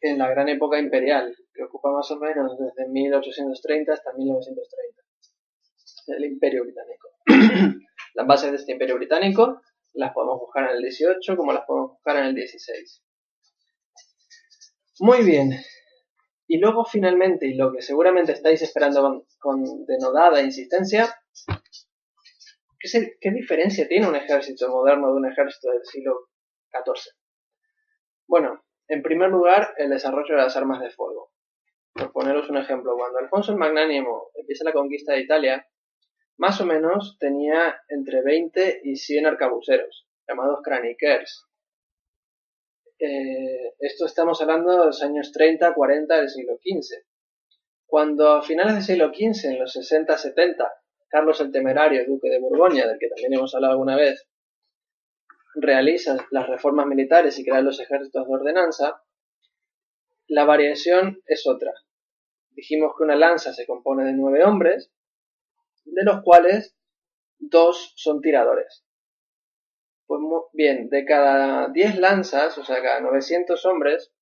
en 0.00 0.18
la 0.18 0.28
gran 0.30 0.48
época 0.48 0.78
imperial, 0.78 1.36
que 1.52 1.64
ocupa 1.64 1.90
más 1.90 2.10
o 2.10 2.16
menos 2.18 2.56
desde 2.58 2.88
1830 2.88 3.92
hasta 3.92 4.12
1930, 4.12 5.02
el 6.16 6.24
imperio 6.24 6.62
británico. 6.64 7.08
Las 8.14 8.26
bases 8.26 8.50
de 8.50 8.56
este 8.56 8.72
imperio 8.72 8.96
británico 8.96 9.60
las 9.94 10.12
podemos 10.12 10.38
buscar 10.38 10.70
en 10.70 10.76
el 10.76 10.82
18 10.82 11.36
como 11.36 11.52
las 11.52 11.64
podemos 11.64 11.92
buscar 11.92 12.16
en 12.16 12.26
el 12.26 12.34
16. 12.34 13.02
Muy 15.00 15.24
bien. 15.24 15.52
Y 16.52 16.58
luego 16.58 16.84
finalmente, 16.84 17.46
y 17.46 17.54
lo 17.54 17.72
que 17.72 17.80
seguramente 17.80 18.32
estáis 18.32 18.60
esperando 18.60 19.24
con, 19.38 19.86
denodada 19.86 20.42
insistencia, 20.42 21.14
¿qué, 22.76 23.12
¿qué 23.20 23.30
diferencia 23.30 23.86
tiene 23.86 24.08
un 24.08 24.16
ejército 24.16 24.68
moderno 24.68 25.12
de 25.12 25.14
un 25.14 25.30
ejército 25.30 25.70
del 25.70 25.84
siglo 25.84 26.26
XIV? 26.72 27.14
Bueno, 28.26 28.64
En 28.88 29.00
primer 29.00 29.30
lugar, 29.30 29.74
el 29.76 29.90
desarrollo 29.90 30.34
de 30.34 30.42
las 30.42 30.56
armas 30.56 30.80
de 30.80 30.90
fuego. 30.90 31.30
Por 31.94 32.10
poneros 32.10 32.50
un 32.50 32.56
ejemplo, 32.56 32.96
cuando 32.96 33.20
Alfonso 33.20 33.52
el 33.52 33.58
Magnánimo 33.58 34.32
empieza 34.34 34.64
la 34.64 34.72
conquista 34.72 35.12
de 35.12 35.20
Italia, 35.20 35.68
más 36.36 36.60
o 36.60 36.66
menos 36.66 37.16
tenía 37.20 37.80
entre 37.88 38.22
20 38.22 38.80
y 38.82 38.96
100 38.96 39.26
arcabuceros, 39.26 40.08
llamados 40.26 40.58
craniquers. 40.64 41.46
Eh, 43.02 43.76
esto 43.78 44.04
estamos 44.04 44.42
hablando 44.42 44.72
de 44.72 44.86
los 44.86 45.02
años 45.02 45.32
30, 45.32 45.72
40 45.72 46.16
del 46.16 46.28
siglo 46.28 46.56
XV. 46.56 47.02
Cuando 47.86 48.28
a 48.28 48.42
finales 48.42 48.74
del 48.74 48.82
siglo 48.82 49.08
XV, 49.08 49.52
en 49.52 49.58
los 49.58 49.74
60-70, 49.74 50.70
Carlos 51.08 51.40
el 51.40 51.50
Temerario, 51.50 52.04
duque 52.06 52.28
de 52.28 52.38
Borgoña, 52.38 52.86
del 52.86 52.98
que 52.98 53.08
también 53.08 53.32
hemos 53.32 53.54
hablado 53.54 53.72
alguna 53.72 53.96
vez, 53.96 54.28
realiza 55.54 56.16
las 56.30 56.46
reformas 56.46 56.86
militares 56.86 57.38
y 57.38 57.44
crea 57.44 57.62
los 57.62 57.80
ejércitos 57.80 58.28
de 58.28 58.34
ordenanza, 58.34 59.02
la 60.28 60.44
variación 60.44 61.22
es 61.26 61.46
otra. 61.46 61.72
Dijimos 62.50 62.92
que 62.96 63.04
una 63.04 63.16
lanza 63.16 63.54
se 63.54 63.66
compone 63.66 64.04
de 64.04 64.12
nueve 64.12 64.44
hombres, 64.44 64.92
de 65.84 66.04
los 66.04 66.22
cuales 66.22 66.76
dos 67.38 67.94
son 67.96 68.20
tiradores. 68.20 68.84
Pues 70.10 70.22
bien, 70.54 70.88
de 70.88 71.04
cada 71.04 71.68
diez 71.68 71.96
lanzas, 71.96 72.58
o 72.58 72.64
sea, 72.64 72.82
cada 72.82 73.00
900 73.00 73.64
hombres, 73.64 74.12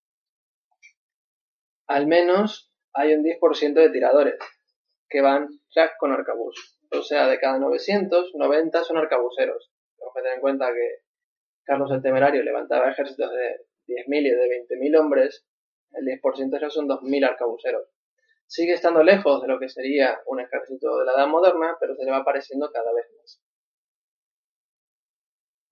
al 1.87 2.07
menos 2.07 2.71
hay 2.92 3.14
un 3.14 3.25
10% 3.25 3.73
de 3.73 3.88
tiradores 3.88 4.35
que 5.09 5.23
van 5.23 5.49
con 5.99 6.12
arcabuz. 6.12 6.78
O 6.92 7.00
sea, 7.00 7.26
de 7.26 7.38
cada 7.38 7.59
900, 7.59 8.35
90 8.35 8.85
son 8.85 8.99
arcabuceros. 8.99 9.73
Tenemos 9.97 10.14
que 10.14 10.21
tener 10.21 10.35
en 10.35 10.40
cuenta 10.42 10.66
que 10.75 11.04
Carlos 11.64 11.90
el 11.90 12.02
Temerario 12.02 12.42
levantaba 12.42 12.90
ejércitos 12.90 13.30
de 13.30 13.64
10.000 13.87 14.26
y 14.26 14.30
de 14.30 14.66
20.000 14.68 15.00
hombres, 15.00 15.47
el 15.92 16.04
10% 16.04 16.61
ya 16.61 16.68
son 16.68 16.87
2.000 16.87 17.25
arcabuceros. 17.25 17.88
Sigue 18.47 18.75
estando 18.75 19.02
lejos 19.02 19.40
de 19.40 19.49
lo 19.49 19.59
que 19.59 19.71
sería 19.71 20.21
un 20.26 20.40
ejército 20.40 20.99
de 20.99 21.07
la 21.07 21.12
edad 21.12 21.28
moderna, 21.28 21.78
pero 21.80 21.97
se 21.97 22.04
le 22.04 22.11
va 22.11 22.18
apareciendo 22.18 22.71
cada 22.71 22.92
vez 22.92 23.07
más. 23.18 23.40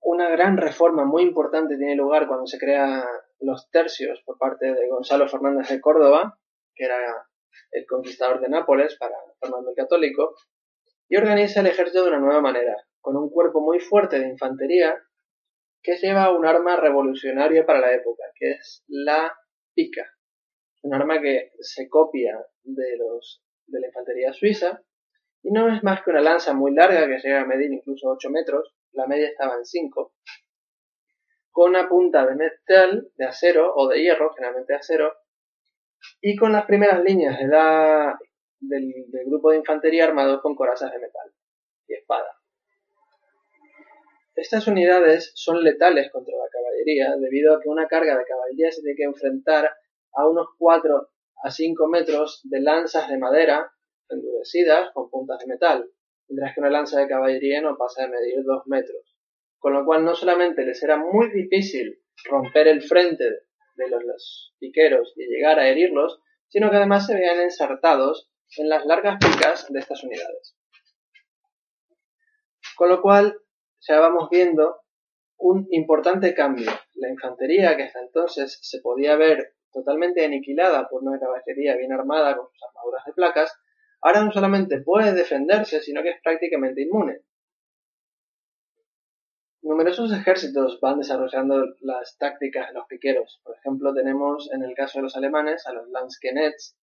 Una 0.09 0.31
gran 0.31 0.57
reforma 0.57 1.05
muy 1.05 1.25
importante 1.25 1.77
tiene 1.77 1.97
lugar 1.97 2.29
cuando 2.29 2.47
se 2.47 2.59
crean 2.59 3.03
los 3.41 3.69
tercios 3.73 4.23
por 4.25 4.39
parte 4.39 4.73
de 4.73 4.89
Gonzalo 4.89 5.29
Fernández 5.29 5.69
de 5.69 5.81
Córdoba, 5.81 6.39
que 6.77 6.85
era 6.85 7.27
el 7.73 7.87
conquistador 7.87 8.41
de 8.41 8.49
Nápoles 8.49 8.97
para 9.01 9.17
Fernando 9.41 9.71
el 9.71 9.75
Católico, 9.75 10.37
y 11.09 11.17
organiza 11.17 11.59
el 11.59 11.67
ejército 11.67 12.05
de 12.05 12.11
una 12.11 12.21
nueva 12.21 12.41
manera, 12.41 12.77
con 13.01 13.17
un 13.17 13.29
cuerpo 13.31 13.61
muy 13.61 13.81
fuerte 13.81 14.21
de 14.21 14.29
infantería 14.29 14.97
que 15.83 15.97
lleva 15.97 16.31
un 16.31 16.47
arma 16.47 16.77
revolucionaria 16.77 17.67
para 17.67 17.81
la 17.81 17.93
época, 17.93 18.23
que 18.37 18.53
es 18.53 18.85
la 18.87 19.37
pica. 19.75 20.09
Un 20.85 20.95
arma 20.95 21.21
que 21.21 21.51
se 21.59 21.89
copia 21.89 22.47
de, 22.63 22.97
los, 22.97 23.43
de 23.67 23.81
la 23.81 23.89
infantería 23.89 24.33
suiza 24.33 24.81
y 25.43 25.51
no 25.51 25.69
es 25.75 25.83
más 25.83 26.05
que 26.05 26.11
una 26.11 26.21
lanza 26.21 26.55
muy 26.55 26.73
larga 26.73 27.09
que 27.09 27.19
llega 27.19 27.41
a 27.41 27.47
medir 27.47 27.73
incluso 27.73 28.09
8 28.09 28.31
metros, 28.31 28.73
la 28.97 29.07
media 29.07 29.29
estaba 29.29 29.55
en 29.55 29.65
5, 29.65 30.13
con 31.51 31.71
una 31.71 31.89
punta 31.89 32.27
de 32.27 32.35
metal, 32.35 33.09
de 33.15 33.25
acero 33.25 33.73
o 33.75 33.89
de 33.89 34.03
hierro, 34.03 34.33
generalmente 34.35 34.75
acero, 34.75 35.13
y 36.21 36.37
con 36.37 36.53
las 36.53 36.67
primeras 36.67 37.03
líneas 37.03 37.39
de 37.39 37.47
la, 37.47 38.19
del, 38.61 38.93
del 39.09 39.27
grupo 39.27 39.51
de 39.51 39.59
infantería 39.59 40.05
armado 40.05 40.41
con 40.41 40.55
corazas 40.55 40.93
de 40.93 40.99
metal 40.99 41.33
y 41.89 41.95
espada. 41.95 42.37
Estas 44.35 44.67
unidades 44.67 45.33
son 45.35 45.65
letales 45.65 46.11
contra 46.13 46.37
la 46.37 46.49
caballería 46.51 47.17
debido 47.17 47.55
a 47.55 47.61
que 47.61 47.71
una 47.71 47.89
carga 47.89 48.19
de 48.19 48.25
caballería 48.25 48.71
se 48.71 48.83
tiene 48.83 48.97
que 48.97 49.05
enfrentar 49.05 49.71
a 50.13 50.29
unos 50.29 50.49
4 50.59 51.09
a 51.43 51.51
5 51.51 51.89
metros 51.89 52.41
de 52.45 52.61
lanzas 52.61 53.09
de 53.09 53.19
madera 53.19 53.73
endurecidas 54.09 54.91
con 54.93 55.11
puntas 55.11 55.39
de 55.39 55.47
metal, 55.47 55.91
mientras 56.29 56.55
que 56.55 56.61
una 56.61 56.71
lanza 56.71 57.01
de 57.01 57.09
caballería 57.09 57.61
no 57.61 57.77
pasa 57.77 58.03
de 58.03 58.09
medir 58.09 58.43
2 58.45 58.67
metros. 58.67 59.17
Con 59.59 59.73
lo 59.73 59.85
cual 59.85 60.05
no 60.05 60.15
solamente 60.15 60.65
les 60.65 60.83
era 60.83 60.97
muy 60.97 61.31
difícil 61.31 62.01
romper 62.25 62.69
el 62.69 62.83
frente 62.83 63.25
de 63.25 63.89
los, 63.89 64.05
los 64.05 64.55
piqueros 64.59 65.13
y 65.17 65.27
llegar 65.27 65.59
a 65.59 65.69
herirlos, 65.69 66.21
sino 66.49 66.71
que 66.71 66.77
además 66.77 67.07
se 67.07 67.15
veían 67.15 67.41
ensartados 67.41 68.31
en 68.57 68.69
las 68.69 68.85
largas 68.87 69.19
picas 69.19 69.67
de 69.71 69.81
estas 69.81 70.03
unidades. 70.05 70.57
Con 72.77 72.89
lo 72.89 73.01
cual 73.03 73.41
ya 73.81 73.99
vamos 74.01 74.29
viendo 74.31 74.83
un 75.39 75.67
importante 75.71 76.35
cambio. 76.35 76.71
La 76.95 77.11
infantería, 77.11 77.77
que 77.77 77.85
hasta 77.85 78.01
entonces 78.01 78.59
se 78.63 78.81
podía 78.81 79.17
ver 79.17 79.55
totalmente 79.73 80.25
aniquilada 80.25 80.89
por 80.89 81.03
una 81.03 81.19
caballería 81.19 81.77
bien 81.77 81.93
armada 81.93 82.37
con 82.37 82.49
sus 82.51 82.63
armaduras 82.63 83.05
de 83.05 83.13
placas, 83.13 83.53
ahora 84.07 84.25
no 84.25 84.31
solamente 84.31 84.81
puede 84.83 85.13
defenderse, 85.15 85.81
sino 85.83 86.01
que 86.01 86.11
es 86.11 86.23
prácticamente 86.23 86.83
inmune. 86.83 87.23
Numerosos 89.63 90.13
ejércitos 90.13 90.79
van 90.81 90.99
desarrollando 90.99 91.75
las 91.81 92.17
tácticas 92.17 92.69
de 92.69 92.75
los 92.75 92.87
piqueros. 92.87 93.41
Por 93.43 93.57
ejemplo, 93.57 93.93
tenemos 93.93 94.49
en 94.53 94.63
el 94.63 94.75
caso 94.77 95.01
de 95.01 95.03
los 95.03 95.17
alemanes 95.17 95.67
a 95.67 95.73
los 95.73 95.89
Lanzknechts, 95.89 96.77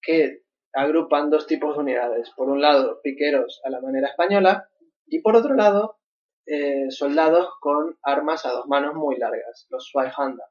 que 0.00 0.44
agrupan 0.72 1.28
dos 1.28 1.46
tipos 1.46 1.74
de 1.74 1.82
unidades. 1.82 2.30
Por 2.30 2.48
un 2.48 2.62
lado, 2.62 3.02
piqueros 3.02 3.60
a 3.64 3.68
la 3.68 3.82
manera 3.82 4.08
española 4.08 4.66
y 5.06 5.20
por 5.20 5.36
otro 5.36 5.54
lado, 5.54 5.98
eh, 6.46 6.90
soldados 6.90 7.50
con 7.60 7.98
armas 8.02 8.46
a 8.46 8.52
dos 8.52 8.66
manos 8.66 8.94
muy 8.94 9.18
largas, 9.18 9.66
los 9.68 9.90
Zweihanda, 9.90 10.48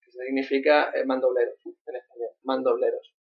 que 0.00 0.10
significa 0.10 0.90
eh, 0.90 1.04
mandobleros 1.04 1.54
en 1.64 1.96
español, 1.96 2.30
mandobleros. 2.42 3.17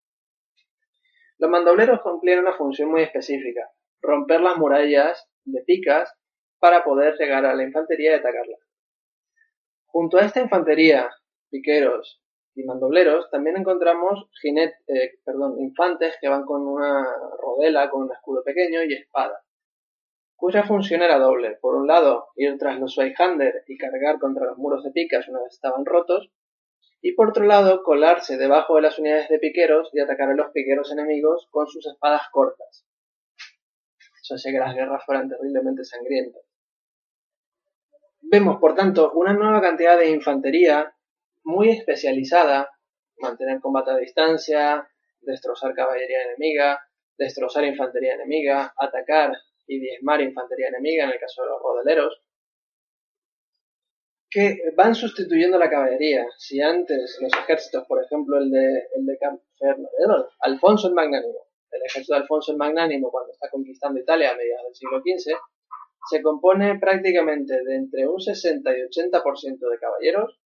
Los 1.39 1.51
mandobleros 1.51 2.01
cumplían 2.01 2.41
una 2.41 2.57
función 2.57 2.91
muy 2.91 3.03
específica, 3.03 3.71
romper 4.01 4.41
las 4.41 4.57
murallas 4.57 5.29
de 5.45 5.63
picas 5.63 6.13
para 6.59 6.85
poder 6.85 7.17
llegar 7.19 7.45
a 7.45 7.55
la 7.55 7.63
infantería 7.63 8.13
y 8.13 8.15
atacarla. 8.15 8.57
Junto 9.87 10.19
a 10.19 10.25
esta 10.25 10.41
infantería, 10.41 11.11
piqueros 11.51 12.23
y 12.55 12.65
mandobleros, 12.65 13.31
también 13.31 13.57
encontramos 13.57 14.29
eh, 14.45 15.19
perdón, 15.25 15.61
infantes 15.61 16.17
que 16.21 16.29
van 16.29 16.45
con 16.45 16.67
una 16.67 17.05
rodela, 17.39 17.91
con 17.91 18.05
un 18.05 18.13
escudo 18.13 18.43
pequeño 18.43 18.83
y 18.85 18.95
espada 18.95 19.43
cuya 20.37 20.65
función 20.65 21.03
era 21.03 21.19
doble. 21.19 21.59
Por 21.61 21.75
un 21.75 21.87
lado, 21.87 22.29
ir 22.37 22.57
tras 22.59 22.79
los 22.79 22.95
Zweihander 22.95 23.65
y 23.67 23.77
cargar 23.77 24.19
contra 24.19 24.47
los 24.47 24.59
muros 24.59 24.85
de 24.85 24.91
picas 24.93 25.27
una 25.29 25.41
vez 25.43 25.55
estaban 25.55 25.85
rotos, 25.85 26.31
y 27.07 27.13
por 27.13 27.29
otro 27.29 27.45
lado, 27.45 27.85
colarse 27.85 28.37
debajo 28.37 28.75
de 28.75 28.83
las 28.83 28.99
unidades 28.99 29.29
de 29.29 29.39
piqueros 29.39 29.91
y 29.93 30.01
atacar 30.01 30.29
a 30.29 30.35
los 30.35 30.51
piqueros 30.51 30.91
enemigos 30.91 31.47
con 31.53 31.69
sus 31.69 31.87
espadas 31.87 32.23
cortas. 32.33 32.85
Eso 34.21 34.35
hacía 34.35 34.51
que 34.51 34.59
las 34.59 34.75
guerras 34.75 35.05
fueran 35.07 35.29
terriblemente 35.29 35.85
sangrientas. 35.85 36.43
Vemos, 38.23 38.59
por 38.59 38.75
tanto, 38.75 39.13
una 39.13 39.33
nueva 39.35 39.61
cantidad 39.61 39.97
de 39.97 40.11
infantería 40.11 40.97
muy 41.45 41.71
especializada, 41.71 42.71
mantener 43.19 43.61
combate 43.61 43.93
a 43.93 43.99
distancia, 43.99 44.89
destrozar 45.21 45.75
caballería 45.75 46.25
enemiga, 46.25 46.89
destrozar 47.17 47.65
infantería 47.67 48.15
enemiga, 48.15 48.75
atacar 48.77 49.31
y 49.69 49.79
diezmar 49.79 50.23
infantería 50.23 50.71
enemiga 50.71 51.05
en 51.05 51.11
el 51.11 51.21
caso 51.21 51.45
de 51.45 51.51
los 51.51 51.63
rodeleros, 51.63 52.21
van 54.77 54.95
sustituyendo 54.95 55.59
la 55.59 55.71
caballería. 55.71 56.27
Si 56.37 56.61
antes 56.61 57.19
los 57.21 57.33
ejércitos, 57.33 57.87
por 57.87 58.05
ejemplo 58.05 58.39
el 58.39 58.51
de, 58.51 58.87
el 58.95 59.07
de 59.07 59.19
Alfonso 60.41 60.89
el 60.89 60.95
Magnánimo, 60.95 61.47
el 61.71 61.83
ejército 61.83 62.15
de 62.15 62.21
Alfonso 62.21 62.53
el 62.53 62.59
Magnánimo 62.59 63.11
cuando 63.11 63.33
está 63.33 63.49
conquistando 63.51 64.01
Italia 64.01 64.33
a 64.33 64.37
mediados 64.37 64.67
del 64.67 64.75
siglo 64.75 65.01
XV, 65.01 65.37
se 66.09 66.23
compone 66.23 66.79
prácticamente 66.79 67.63
de 67.65 67.77
entre 67.77 68.07
un 68.07 68.21
60 68.21 68.71
y 68.71 68.81
80% 68.83 69.71
de 69.71 69.79
caballeros 69.79 70.39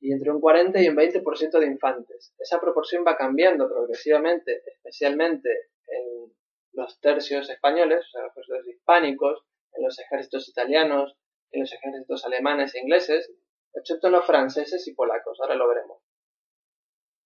y 0.00 0.12
entre 0.12 0.30
un 0.30 0.40
40 0.40 0.82
y 0.82 0.88
un 0.88 0.96
20% 0.96 1.58
de 1.58 1.66
infantes. 1.66 2.34
Esa 2.38 2.60
proporción 2.60 3.04
va 3.06 3.16
cambiando 3.16 3.68
progresivamente, 3.68 4.62
especialmente 4.66 5.48
en 5.88 6.32
los 6.72 7.00
tercios 7.00 7.48
españoles, 7.48 8.00
o 8.00 8.10
sea, 8.10 8.22
los 8.22 8.32
ejércitos 8.36 8.68
hispánicos, 8.68 9.44
en 9.74 9.84
los 9.84 9.98
ejércitos 9.98 10.48
italianos, 10.48 11.16
en 11.50 11.60
los 11.60 11.72
ejércitos 11.72 12.24
alemanes 12.24 12.74
e 12.74 12.80
ingleses, 12.80 13.32
excepto 13.72 14.06
en 14.08 14.14
los 14.14 14.26
franceses 14.26 14.86
y 14.88 14.94
polacos, 14.94 15.38
ahora 15.40 15.54
lo 15.54 15.68
veremos. 15.68 15.98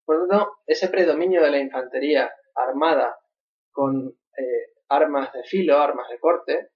Por 0.05 0.29
tanto, 0.29 0.59
ese 0.67 0.89
predominio 0.89 1.43
de 1.43 1.51
la 1.51 1.59
infantería 1.59 2.33
armada 2.55 3.17
con 3.71 4.09
eh, 4.37 4.73
armas 4.89 5.33
de 5.33 5.45
filo, 5.45 5.79
armas 5.79 6.09
de 6.09 6.19
corte, 6.19 6.71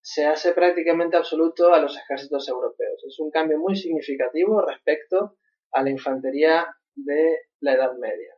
se 0.00 0.24
hace 0.24 0.52
prácticamente 0.52 1.16
absoluto 1.16 1.74
a 1.74 1.80
los 1.80 1.96
ejércitos 1.98 2.48
europeos. 2.48 3.02
Es 3.04 3.18
un 3.18 3.30
cambio 3.30 3.58
muy 3.58 3.76
significativo 3.76 4.62
respecto 4.62 5.36
a 5.72 5.82
la 5.82 5.90
infantería 5.90 6.66
de 6.94 7.40
la 7.60 7.74
Edad 7.74 7.92
Media. 7.98 8.34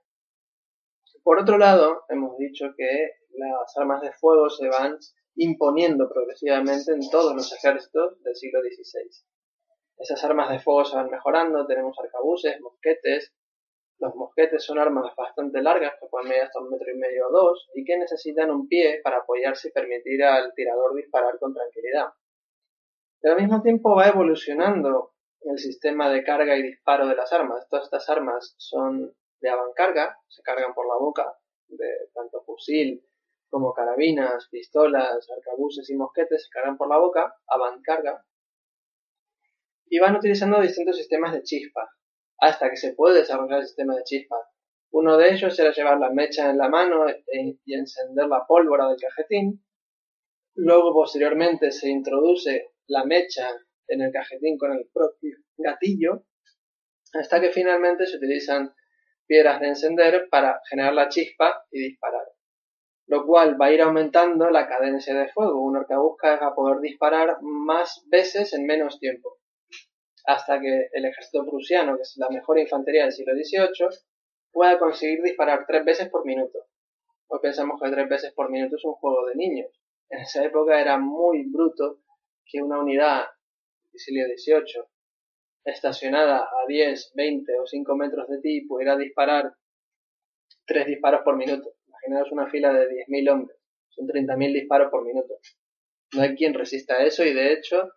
Por 1.23 1.39
otro 1.41 1.59
lado, 1.59 2.05
hemos 2.09 2.39
dicho 2.39 2.73
que 2.77 3.11
las 3.33 3.77
armas 3.77 4.01
de 4.01 4.13
fuego 4.13 4.49
se 4.49 4.69
van 4.69 4.99
imponiendo 5.39 6.09
progresivamente 6.09 6.93
en 6.93 7.09
todos 7.11 7.35
los 7.35 7.53
ejércitos 7.53 8.21
del 8.23 8.35
siglo 8.35 8.61
XVI. 8.61 9.09
Esas 9.99 10.23
armas 10.25 10.51
de 10.51 10.59
fuego 10.59 10.85
se 10.85 10.97
van 10.97 11.11
mejorando, 11.11 11.67
tenemos 11.67 11.97
arcabuces, 11.99 12.61
mosquetes. 12.61 13.33
Los 13.99 14.15
mosquetes 14.15 14.65
son 14.65 14.79
armas 14.79 15.13
bastante 15.17 15.61
largas 15.61 15.95
que 16.01 16.07
pueden 16.09 16.29
medir 16.29 16.43
hasta 16.43 16.61
un 16.61 16.71
metro 16.71 16.87
y 16.93 16.99
medio 16.99 17.29
o 17.29 17.33
dos 17.33 17.69
y 17.75 17.85
que 17.85 17.97
necesitan 17.99 18.51
un 18.51 18.69
pie 18.69 19.01
para 19.03 19.19
apoyarse 19.19 19.69
y 19.69 19.73
permitir 19.73 20.23
al 20.23 20.53
tirador 20.55 20.95
disparar 20.95 21.39
con 21.39 21.55
tranquilidad. 21.55 22.09
Pero 23.21 23.35
al 23.35 23.41
mismo 23.41 23.63
tiempo 23.63 23.97
va 23.97 24.09
evolucionando 24.09 25.15
el 25.41 25.59
sistema 25.59 26.11
de 26.11 26.23
carga 26.23 26.57
y 26.57 26.63
disparo 26.63 27.09
de 27.09 27.17
las 27.17 27.33
armas. 27.33 27.67
Todas 27.69 27.87
estas 27.87 28.09
armas 28.09 28.55
son 28.59 29.13
de 29.41 29.49
avancarga, 29.49 30.17
se 30.29 30.43
cargan 30.43 30.75
por 30.75 30.87
la 30.87 30.97
boca, 30.97 31.33
de 31.69 32.09
tanto 32.15 32.43
fusil 32.45 33.08
como 33.51 33.73
carabinas, 33.73 34.49
pistolas, 34.51 35.27
arcabuces 35.31 35.89
y 35.91 35.97
mosquetes 35.97 36.45
se 36.45 36.51
cargan 36.51 36.77
por 36.77 36.89
la 36.89 36.99
boca, 36.99 37.35
avancarga, 37.47 38.25
y 39.87 39.99
van 39.99 40.17
utilizando 40.17 40.61
distintos 40.61 40.97
sistemas 40.97 41.33
de 41.33 41.43
chispa, 41.43 41.91
hasta 42.39 42.71
que 42.71 42.77
se 42.77 42.93
puede 42.93 43.21
desarrollar 43.21 43.61
el 43.61 43.67
sistema 43.67 43.97
de 43.97 44.05
chispa. 44.05 44.37
Uno 44.91 45.17
de 45.17 45.33
ellos 45.33 45.59
era 45.59 45.73
llevar 45.73 45.99
la 45.99 46.11
mecha 46.11 46.51
en 46.51 46.59
la 46.59 46.69
mano 46.69 47.09
e, 47.09 47.59
y 47.65 47.75
encender 47.75 48.27
la 48.27 48.47
pólvora 48.47 48.89
del 48.89 48.99
cajetín. 48.99 49.65
Luego, 50.55 50.93
posteriormente, 50.93 51.73
se 51.73 51.89
introduce 51.89 52.73
la 52.87 53.05
mecha 53.05 53.49
en 53.87 54.03
el 54.03 54.13
cajetín 54.13 54.59
con 54.59 54.73
el 54.73 54.89
propio 54.93 55.37
gatillo, 55.57 56.25
hasta 57.15 57.41
que 57.41 57.51
finalmente 57.51 58.07
se 58.07 58.17
utilizan 58.17 58.75
piedras 59.27 59.61
de 59.61 59.69
encender 59.69 60.29
para 60.31 60.61
generar 60.69 60.95
la 60.95 61.09
chispa 61.09 61.65
y 61.71 61.81
disparar. 61.81 62.25
Lo 63.09 63.27
cual 63.27 63.61
va 63.61 63.67
a 63.67 63.73
ir 63.73 63.83
aumentando 63.83 64.51
la 64.51 64.69
cadencia 64.69 65.15
de 65.15 65.29
fuego. 65.29 65.61
Un 65.63 65.77
arcabuz 65.77 66.17
va 66.23 66.47
a 66.47 66.55
poder 66.55 66.81
disparar 66.81 67.39
más 67.43 68.05
veces 68.09 68.53
en 68.55 68.67
menos 68.67 68.99
tiempo 68.99 69.39
hasta 70.29 70.61
que 70.61 70.89
el 70.93 71.05
ejército 71.07 71.47
prusiano, 71.47 71.97
que 71.97 72.03
es 72.03 72.15
la 72.19 72.29
mejor 72.29 72.59
infantería 72.59 73.05
del 73.05 73.13
siglo 73.13 73.33
XVIII, 73.33 73.89
pueda 74.53 74.79
conseguir 74.79 75.23
disparar 75.23 75.65
tres 75.67 75.83
veces 75.87 76.11
por 76.11 76.27
minuto. 76.27 76.67
Hoy 77.29 77.39
pensamos 77.41 77.81
que 77.81 77.91
tres 77.91 78.09
veces 78.11 78.33
por 78.35 78.51
minuto 78.51 78.77
es 78.77 78.85
un 78.85 78.93
juego 78.93 79.27
de 79.27 79.37
niños. 79.37 79.71
En 80.11 80.21
esa 80.21 80.45
época 80.45 80.79
era 80.81 80.99
muy 80.99 81.51
bruto 81.51 82.01
que 82.45 82.63
una 82.63 82.79
unidad 82.79 83.27
del 83.91 83.99
siglo 83.99 84.25
XVIII 84.27 84.85
estacionada 85.65 86.41
a 86.41 86.67
10, 86.67 87.13
20 87.15 87.61
o 87.61 87.67
5 87.67 87.97
metros 87.97 88.29
de 88.29 88.41
ti 88.41 88.67
pudiera 88.67 88.97
disparar 88.97 89.55
tres 90.67 90.87
disparos 90.87 91.23
por 91.25 91.37
minuto. 91.37 91.78
Imaginaos 92.09 92.33
una 92.33 92.49
fila 92.49 92.73
de 92.73 92.89
10.000 92.89 93.31
hombres. 93.31 93.59
Son 93.91 94.07
30.000 94.07 94.53
disparos 94.55 94.91
por 94.91 95.05
minuto. 95.05 95.35
No 96.15 96.23
hay 96.23 96.35
quien 96.35 96.55
resista 96.55 97.03
eso 97.05 97.23
y 97.23 97.35
de 97.35 97.53
hecho 97.53 97.91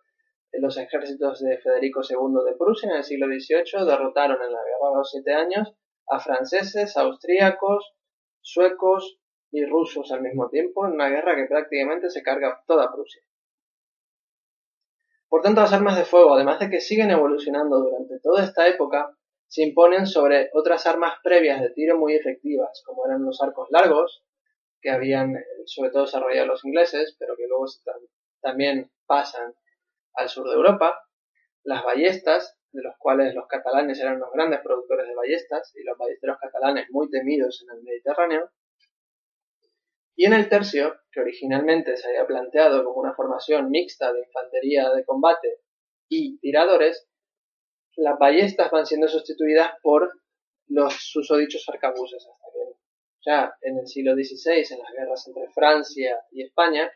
los 0.52 0.76
ejércitos 0.76 1.40
de 1.40 1.56
Federico 1.58 2.02
II 2.06 2.44
de 2.44 2.56
Prusia 2.56 2.90
en 2.90 2.96
el 2.96 3.04
siglo 3.04 3.26
XVIII 3.26 3.86
derrotaron 3.86 4.36
en 4.42 4.52
la 4.52 4.58
guerra 4.58 4.90
de 4.90 4.96
los 4.96 5.10
siete 5.10 5.32
años 5.32 5.74
a 6.08 6.20
franceses, 6.20 6.94
austríacos, 6.98 7.94
suecos 8.42 9.18
y 9.50 9.64
rusos 9.64 10.12
al 10.12 10.20
mismo 10.20 10.50
tiempo 10.50 10.86
en 10.86 10.92
una 10.92 11.08
guerra 11.08 11.34
que 11.36 11.46
prácticamente 11.46 12.10
se 12.10 12.22
carga 12.22 12.62
toda 12.66 12.92
Prusia. 12.92 13.22
Por 15.30 15.40
tanto, 15.40 15.62
las 15.62 15.72
armas 15.72 15.96
de 15.96 16.04
fuego, 16.04 16.34
además 16.34 16.60
de 16.60 16.68
que 16.68 16.80
siguen 16.80 17.10
evolucionando 17.10 17.78
durante 17.80 18.20
toda 18.20 18.44
esta 18.44 18.68
época, 18.68 19.16
se 19.52 19.62
imponen 19.62 20.06
sobre 20.06 20.48
otras 20.54 20.86
armas 20.86 21.16
previas 21.22 21.60
de 21.60 21.68
tiro 21.68 21.98
muy 21.98 22.14
efectivas, 22.14 22.82
como 22.86 23.04
eran 23.04 23.22
los 23.22 23.38
arcos 23.42 23.68
largos, 23.70 24.24
que 24.80 24.88
habían 24.88 25.34
sobre 25.66 25.90
todo 25.90 26.06
desarrollado 26.06 26.46
los 26.46 26.64
ingleses, 26.64 27.14
pero 27.18 27.36
que 27.36 27.46
luego 27.46 27.66
también 28.40 28.90
pasan 29.04 29.52
al 30.14 30.30
sur 30.30 30.48
de 30.48 30.54
Europa, 30.54 31.06
las 31.64 31.84
ballestas, 31.84 32.56
de 32.70 32.82
los 32.82 32.94
cuales 32.98 33.34
los 33.34 33.46
catalanes 33.46 34.00
eran 34.00 34.20
los 34.20 34.32
grandes 34.32 34.60
productores 34.60 35.06
de 35.06 35.14
ballestas 35.14 35.70
y 35.76 35.84
los 35.84 35.98
ballesteros 35.98 36.38
catalanes 36.40 36.86
muy 36.88 37.10
temidos 37.10 37.62
en 37.62 37.76
el 37.76 37.82
Mediterráneo, 37.82 38.50
y 40.16 40.24
en 40.24 40.32
el 40.32 40.48
tercio, 40.48 40.96
que 41.10 41.20
originalmente 41.20 41.98
se 41.98 42.08
había 42.08 42.26
planteado 42.26 42.84
como 42.84 43.00
una 43.00 43.12
formación 43.12 43.68
mixta 43.68 44.14
de 44.14 44.20
infantería 44.20 44.88
de 44.94 45.04
combate 45.04 45.58
y 46.08 46.38
tiradores, 46.38 47.06
las 47.96 48.18
ballestas 48.18 48.70
van 48.70 48.86
siendo 48.86 49.08
sustituidas 49.08 49.72
por 49.82 50.10
los 50.68 50.94
susodichos 50.94 51.68
arcabuces 51.68 52.26
hasta 52.26 52.46
que 52.52 52.78
ya 53.24 53.54
en 53.60 53.78
el 53.78 53.86
siglo 53.86 54.14
XVI, 54.14 54.74
en 54.74 54.78
las 54.80 54.92
guerras 54.92 55.28
entre 55.28 55.48
Francia 55.50 56.18
y 56.30 56.42
España, 56.42 56.90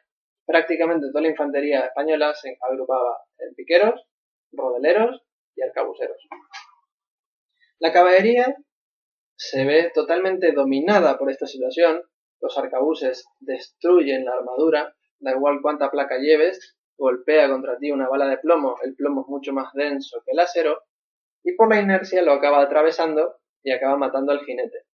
Prácticamente 0.47 1.09
toda 1.09 1.23
la 1.23 1.31
infantería 1.31 1.81
española 1.81 2.33
se 2.33 2.57
agrupaba 2.61 3.19
en 3.39 3.53
piqueros, 3.57 4.01
rodeleros 4.53 5.21
y 5.57 5.63
arcabuceros. 5.63 6.23
La 7.81 7.93
caballería 7.93 8.57
se 9.37 9.65
ve 9.65 9.91
totalmente 9.93 10.53
dominada 10.53 11.19
por 11.19 11.31
esta 11.31 11.47
situación. 11.47 12.01
Los 12.41 12.57
arcabuces 12.57 13.27
destruyen 13.41 14.25
la 14.25 14.35
armadura, 14.35 14.95
da 15.19 15.33
igual 15.33 15.59
cuánta 15.61 15.91
placa 15.91 16.19
lleves, 16.19 16.79
golpea 16.97 17.49
contra 17.49 17.79
ti 17.79 17.91
una 17.91 18.09
bala 18.09 18.27
de 18.27 18.39
plomo, 18.39 18.77
el 18.83 18.95
plomo 18.95 19.23
es 19.23 19.29
mucho 19.29 19.53
más 19.53 19.73
denso 19.75 20.23
que 20.25 20.33
el 20.33 20.41
acero, 20.41 20.83
y 21.43 21.53
por 21.53 21.69
la 21.69 21.81
inercia 21.81 22.23
lo 22.23 22.33
acaba 22.33 22.63
atravesando 22.63 23.37
y 23.63 23.73
acaba 23.73 23.97
matando 23.97 24.33
al 24.33 24.45
jinete. 24.45 24.85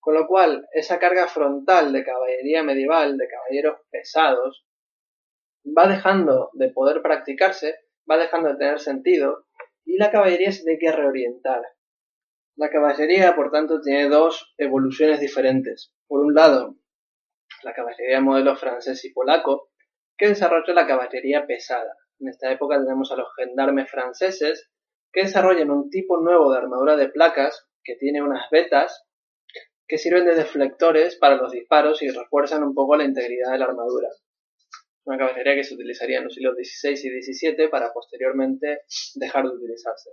Con 0.00 0.14
lo 0.14 0.26
cual, 0.26 0.68
esa 0.72 0.98
carga 0.98 1.26
frontal 1.28 1.92
de 1.92 2.04
caballería 2.04 2.62
medieval, 2.62 3.16
de 3.16 3.28
caballeros 3.28 3.78
pesados, 3.90 4.66
va 5.66 5.88
dejando 5.88 6.50
de 6.52 6.68
poder 6.68 7.00
practicarse, 7.00 7.78
va 8.10 8.18
dejando 8.18 8.50
de 8.50 8.56
tener 8.56 8.80
sentido, 8.80 9.46
y 9.86 9.96
la 9.96 10.10
caballería 10.10 10.52
se 10.52 10.62
tiene 10.64 10.78
que 10.78 10.92
reorientar. 10.92 11.62
La 12.56 12.70
caballería, 12.70 13.34
por 13.34 13.50
tanto, 13.50 13.80
tiene 13.80 14.08
dos 14.08 14.54
evoluciones 14.58 15.20
diferentes. 15.20 15.92
Por 16.06 16.20
un 16.20 16.34
lado, 16.34 16.76
la 17.62 17.72
caballería 17.72 18.20
modelo 18.20 18.56
francés 18.56 19.04
y 19.04 19.12
polaco, 19.12 19.70
que 20.16 20.28
desarrolla 20.28 20.74
la 20.74 20.86
caballería 20.86 21.46
pesada. 21.46 21.96
En 22.20 22.28
esta 22.28 22.50
época 22.50 22.78
tenemos 22.78 23.10
a 23.12 23.16
los 23.16 23.28
gendarmes 23.36 23.90
franceses, 23.90 24.70
que 25.12 25.22
desarrollan 25.22 25.70
un 25.70 25.90
tipo 25.90 26.20
nuevo 26.20 26.52
de 26.52 26.58
armadura 26.58 26.96
de 26.96 27.08
placas 27.08 27.68
que 27.82 27.96
tiene 27.96 28.22
unas 28.22 28.48
vetas 28.50 29.04
que 29.86 29.98
sirven 29.98 30.24
de 30.24 30.34
deflectores 30.34 31.16
para 31.16 31.36
los 31.36 31.52
disparos 31.52 32.02
y 32.02 32.08
refuerzan 32.08 32.62
un 32.64 32.74
poco 32.74 32.96
la 32.96 33.04
integridad 33.04 33.52
de 33.52 33.58
la 33.58 33.66
armadura. 33.66 34.08
Una 35.04 35.18
caballería 35.18 35.54
que 35.54 35.64
se 35.64 35.74
utilizaría 35.74 36.18
en 36.18 36.24
los 36.24 36.34
siglos 36.34 36.54
XVI 36.56 36.92
y 36.92 37.22
XVII 37.22 37.68
para 37.68 37.92
posteriormente 37.92 38.80
dejar 39.16 39.44
de 39.44 39.56
utilizarse. 39.56 40.10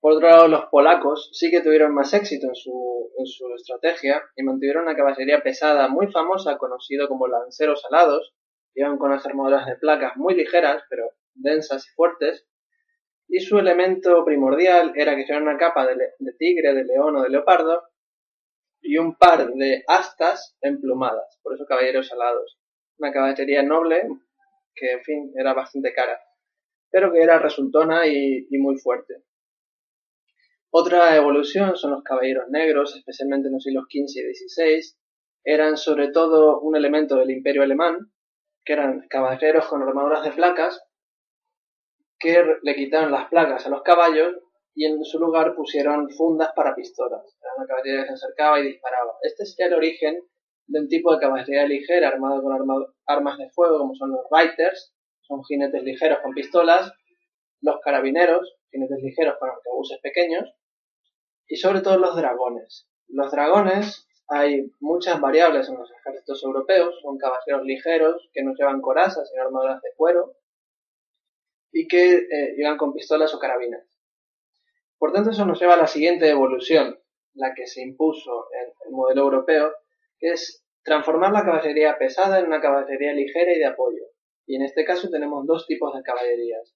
Por 0.00 0.12
otro 0.12 0.28
lado, 0.28 0.48
los 0.48 0.66
polacos 0.66 1.30
sí 1.32 1.50
que 1.50 1.60
tuvieron 1.60 1.92
más 1.92 2.14
éxito 2.14 2.46
en 2.46 2.54
su, 2.54 3.10
en 3.18 3.26
su 3.26 3.52
estrategia 3.54 4.22
y 4.36 4.44
mantuvieron 4.44 4.84
una 4.84 4.96
caballería 4.96 5.42
pesada 5.42 5.88
muy 5.88 6.10
famosa, 6.10 6.56
conocido 6.56 7.08
como 7.08 7.26
lanceros 7.26 7.84
alados. 7.90 8.32
Iban 8.74 8.98
con 8.98 9.10
unas 9.10 9.26
armaduras 9.26 9.66
de 9.66 9.76
placas 9.76 10.16
muy 10.16 10.34
ligeras, 10.34 10.82
pero 10.88 11.10
densas 11.34 11.86
y 11.86 11.90
fuertes. 11.94 12.46
Y 13.28 13.40
su 13.40 13.58
elemento 13.58 14.24
primordial 14.24 14.92
era 14.94 15.14
que 15.16 15.24
era 15.28 15.42
una 15.42 15.58
capa 15.58 15.86
de, 15.86 15.96
de 16.18 16.32
tigre, 16.38 16.74
de 16.74 16.84
león 16.84 17.16
o 17.16 17.22
de 17.22 17.28
leopardo, 17.30 17.82
y 18.80 18.96
un 18.96 19.16
par 19.16 19.52
de 19.52 19.84
astas 19.86 20.56
emplumadas, 20.60 21.38
por 21.42 21.54
eso 21.54 21.66
caballeros 21.66 22.12
alados. 22.12 22.58
Una 22.98 23.12
caballería 23.12 23.62
noble 23.62 24.08
que, 24.74 24.92
en 24.92 25.02
fin, 25.02 25.32
era 25.36 25.54
bastante 25.54 25.92
cara, 25.92 26.20
pero 26.90 27.12
que 27.12 27.20
era 27.20 27.38
resultona 27.38 28.06
y, 28.06 28.46
muy 28.58 28.78
fuerte. 28.78 29.22
Otra 30.70 31.16
evolución 31.16 31.76
son 31.76 31.92
los 31.92 32.02
caballeros 32.02 32.48
negros, 32.50 32.96
especialmente 32.96 33.48
en 33.48 33.54
los 33.54 33.62
siglos 33.62 33.84
XV 33.90 34.20
y 34.20 34.34
XVI. 34.34 34.96
Eran 35.44 35.76
sobre 35.76 36.08
todo 36.08 36.60
un 36.60 36.76
elemento 36.76 37.16
del 37.16 37.30
imperio 37.30 37.62
alemán, 37.62 38.12
que 38.68 38.74
eran 38.74 39.06
caballeros 39.08 39.66
con 39.66 39.80
armaduras 39.80 40.22
de 40.22 40.32
placas, 40.32 40.78
que 42.18 42.44
le 42.60 42.76
quitaron 42.76 43.10
las 43.10 43.30
placas 43.30 43.64
a 43.66 43.70
los 43.70 43.80
caballos 43.80 44.34
y 44.74 44.84
en 44.84 45.02
su 45.06 45.18
lugar 45.18 45.54
pusieron 45.54 46.10
fundas 46.10 46.52
para 46.54 46.74
pistolas. 46.74 47.22
Era 47.40 47.52
una 47.56 47.66
caballería 47.66 48.02
que 48.02 48.08
se 48.08 48.26
acercaba 48.26 48.60
y 48.60 48.66
disparaba. 48.66 49.14
Este 49.22 49.46
sería 49.46 49.68
el 49.68 49.78
origen 49.78 50.20
de 50.66 50.80
un 50.80 50.88
tipo 50.88 51.14
de 51.14 51.18
caballería 51.18 51.66
ligera 51.66 52.08
armado 52.08 52.42
con 52.42 52.92
armas 53.06 53.38
de 53.38 53.48
fuego 53.52 53.78
como 53.78 53.94
son 53.94 54.10
los 54.10 54.26
Reiters, 54.30 54.94
son 55.22 55.42
jinetes 55.44 55.82
ligeros 55.82 56.18
con 56.18 56.34
pistolas, 56.34 56.92
los 57.62 57.80
carabineros, 57.82 58.54
jinetes 58.70 58.98
ligeros 59.00 59.36
con 59.38 59.48
arcabuces 59.48 59.98
pequeños, 60.02 60.44
y 61.46 61.56
sobre 61.56 61.80
todo 61.80 61.96
los 61.96 62.14
dragones. 62.14 62.86
Los 63.06 63.30
dragones 63.30 64.06
hay 64.28 64.70
muchas 64.80 65.20
variables 65.20 65.68
en 65.68 65.76
los 65.76 65.90
ejércitos 65.90 66.42
europeos, 66.44 66.94
son 67.02 67.16
caballeros 67.16 67.64
ligeros 67.64 68.28
que 68.32 68.42
no 68.42 68.54
llevan 68.54 68.82
corazas 68.82 69.28
sino 69.30 69.42
armaduras 69.42 69.80
de 69.80 69.90
cuero 69.96 70.36
y 71.72 71.88
que 71.88 72.14
eh, 72.14 72.54
llevan 72.56 72.76
con 72.76 72.92
pistolas 72.92 73.34
o 73.34 73.38
carabinas. 73.38 73.86
Por 74.98 75.12
tanto, 75.12 75.30
eso 75.30 75.46
nos 75.46 75.60
lleva 75.60 75.74
a 75.74 75.78
la 75.78 75.86
siguiente 75.86 76.28
evolución, 76.28 76.98
la 77.34 77.54
que 77.54 77.66
se 77.66 77.82
impuso 77.82 78.48
en 78.52 78.72
el 78.86 78.90
modelo 78.92 79.22
europeo, 79.22 79.72
que 80.18 80.32
es 80.32 80.64
transformar 80.82 81.32
la 81.32 81.44
caballería 81.44 81.96
pesada 81.98 82.38
en 82.40 82.46
una 82.46 82.60
caballería 82.60 83.12
ligera 83.12 83.52
y 83.52 83.58
de 83.58 83.66
apoyo. 83.66 84.04
Y 84.46 84.56
en 84.56 84.62
este 84.62 84.84
caso 84.84 85.08
tenemos 85.08 85.46
dos 85.46 85.66
tipos 85.66 85.94
de 85.94 86.02
caballerías. 86.02 86.74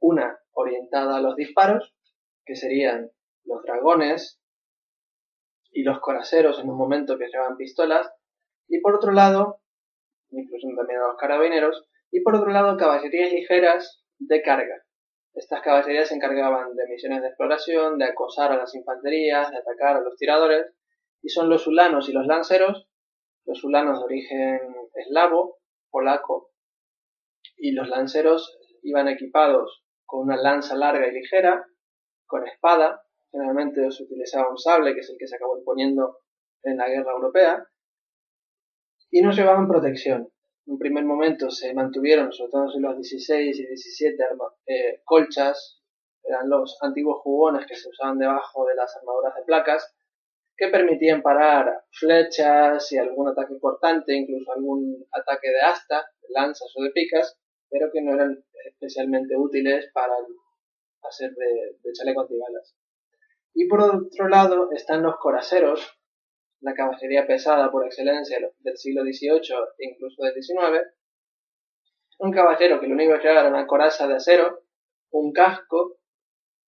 Una 0.00 0.38
orientada 0.52 1.16
a 1.16 1.20
los 1.20 1.36
disparos, 1.36 1.94
que 2.44 2.54
serían 2.54 3.10
los 3.44 3.62
dragones 3.62 4.40
y 5.74 5.82
los 5.82 6.00
coraceros 6.00 6.58
en 6.60 6.70
un 6.70 6.78
momento 6.78 7.18
que 7.18 7.26
llevaban 7.26 7.56
pistolas, 7.56 8.10
y 8.68 8.80
por 8.80 8.94
otro 8.94 9.12
lado, 9.12 9.60
incluso 10.30 10.68
también 10.76 11.00
a 11.00 11.08
los 11.08 11.16
carabineros, 11.16 11.84
y 12.10 12.20
por 12.20 12.36
otro 12.36 12.50
lado 12.50 12.76
caballerías 12.76 13.32
ligeras 13.32 14.04
de 14.18 14.40
carga. 14.40 14.82
Estas 15.34 15.62
caballerías 15.62 16.08
se 16.08 16.14
encargaban 16.14 16.76
de 16.76 16.86
misiones 16.86 17.20
de 17.22 17.28
exploración, 17.28 17.98
de 17.98 18.04
acosar 18.04 18.52
a 18.52 18.56
las 18.56 18.74
infanterías, 18.74 19.50
de 19.50 19.58
atacar 19.58 19.96
a 19.96 20.00
los 20.00 20.16
tiradores, 20.16 20.72
y 21.22 21.28
son 21.28 21.48
los 21.48 21.66
ulanos 21.66 22.08
y 22.08 22.12
los 22.12 22.26
lanceros, 22.26 22.88
los 23.44 23.64
ulanos 23.64 23.98
de 23.98 24.04
origen 24.04 24.60
eslavo, 24.94 25.58
polaco, 25.90 26.52
y 27.56 27.72
los 27.72 27.88
lanceros 27.88 28.58
iban 28.82 29.08
equipados 29.08 29.84
con 30.04 30.20
una 30.20 30.36
lanza 30.36 30.76
larga 30.76 31.08
y 31.08 31.12
ligera, 31.12 31.66
con 32.26 32.46
espada, 32.46 33.02
generalmente 33.34 33.90
se 33.90 34.04
utilizaba 34.04 34.48
un 34.48 34.56
sable, 34.56 34.94
que 34.94 35.00
es 35.00 35.10
el 35.10 35.18
que 35.18 35.26
se 35.26 35.34
acabó 35.34 35.58
imponiendo 35.58 36.18
en 36.62 36.76
la 36.76 36.88
guerra 36.88 37.12
europea, 37.12 37.68
y 39.10 39.22
no 39.22 39.32
llevaban 39.32 39.66
protección. 39.66 40.30
En 40.66 40.74
un 40.74 40.78
primer 40.78 41.04
momento 41.04 41.50
se 41.50 41.74
mantuvieron, 41.74 42.32
sobre 42.32 42.52
todo 42.52 42.72
en 42.72 42.82
los 42.82 42.96
16 42.96 43.58
y 43.58 43.66
17, 43.66 44.24
eh, 44.66 45.00
colchas, 45.04 45.82
eran 46.22 46.48
los 46.48 46.78
antiguos 46.80 47.20
jugones 47.22 47.66
que 47.66 47.74
se 47.74 47.88
usaban 47.88 48.18
debajo 48.18 48.64
de 48.66 48.76
las 48.76 48.96
armaduras 48.96 49.34
de 49.34 49.42
placas, 49.42 49.94
que 50.56 50.68
permitían 50.68 51.20
parar 51.20 51.84
flechas 51.90 52.90
y 52.92 52.98
algún 52.98 53.28
ataque 53.28 53.58
cortante, 53.58 54.14
incluso 54.14 54.52
algún 54.52 55.04
ataque 55.10 55.50
de 55.50 55.60
asta, 55.60 56.06
de 56.22 56.28
lanzas 56.30 56.72
o 56.76 56.82
de 56.84 56.90
picas, 56.90 57.36
pero 57.68 57.90
que 57.92 58.00
no 58.00 58.14
eran 58.14 58.44
especialmente 58.64 59.36
útiles 59.36 59.90
para 59.92 60.14
hacer 61.02 61.34
de, 61.34 61.76
de 61.82 61.92
chaleco 61.92 62.20
antibalas. 62.20 62.76
Y 63.54 63.68
por 63.68 63.80
otro 63.80 64.28
lado 64.28 64.70
están 64.72 65.02
los 65.02 65.16
coraceros, 65.16 65.98
la 66.60 66.74
caballería 66.74 67.26
pesada 67.26 67.70
por 67.70 67.86
excelencia 67.86 68.38
del 68.58 68.76
siglo 68.76 69.02
XVIII 69.02 69.56
e 69.78 69.90
incluso 69.90 70.22
del 70.22 70.34
XIX, 70.34 70.82
un 72.18 72.32
caballero 72.32 72.80
que 72.80 72.86
lo 72.86 72.94
único 72.94 73.18
que 73.20 73.28
era 73.28 73.46
una 73.46 73.66
coraza 73.66 74.06
de 74.08 74.14
acero, 74.14 74.64
un 75.10 75.32
casco 75.32 75.98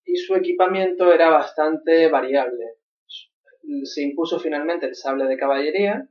y 0.05 0.17
su 0.17 0.35
equipamiento 0.37 1.13
era 1.13 1.31
bastante 1.31 2.09
variable. 2.09 2.77
Se 3.85 4.03
impuso 4.03 4.39
finalmente 4.39 4.87
el 4.87 4.95
sable 4.95 5.25
de 5.25 5.37
caballería, 5.37 6.09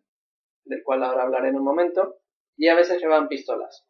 del 0.65 0.83
cual 0.83 1.03
ahora 1.03 1.23
hablaré 1.23 1.49
en 1.49 1.55
un 1.55 1.63
momento, 1.63 2.17
y 2.57 2.67
a 2.67 2.75
veces 2.75 2.99
llevaban 2.99 3.29
pistolas. 3.29 3.87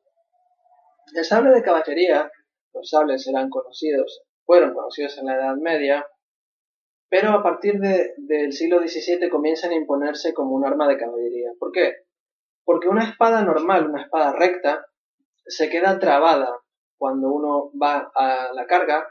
El 1.15 1.23
sable 1.23 1.51
de 1.51 1.63
caballería, 1.63 2.31
los 2.73 2.89
sables 2.89 3.27
eran 3.27 3.49
conocidos, 3.49 4.23
fueron 4.43 4.73
conocidos 4.73 5.17
en 5.17 5.25
la 5.25 5.35
Edad 5.35 5.55
Media, 5.55 6.05
pero 7.15 7.31
a 7.31 7.41
partir 7.41 7.79
del 7.79 8.51
siglo 8.51 8.85
XVII 8.85 9.29
comienzan 9.29 9.71
a 9.71 9.75
imponerse 9.75 10.33
como 10.33 10.53
un 10.53 10.65
arma 10.65 10.85
de 10.85 10.97
caballería. 10.97 11.51
¿Por 11.57 11.71
qué? 11.71 11.93
Porque 12.65 12.89
una 12.89 13.05
espada 13.05 13.41
normal, 13.41 13.89
una 13.89 14.01
espada 14.01 14.33
recta, 14.33 14.85
se 15.45 15.69
queda 15.69 15.97
trabada 15.97 16.59
cuando 16.97 17.31
uno 17.31 17.71
va 17.81 18.11
a 18.13 18.51
la 18.53 18.67
carga, 18.67 19.07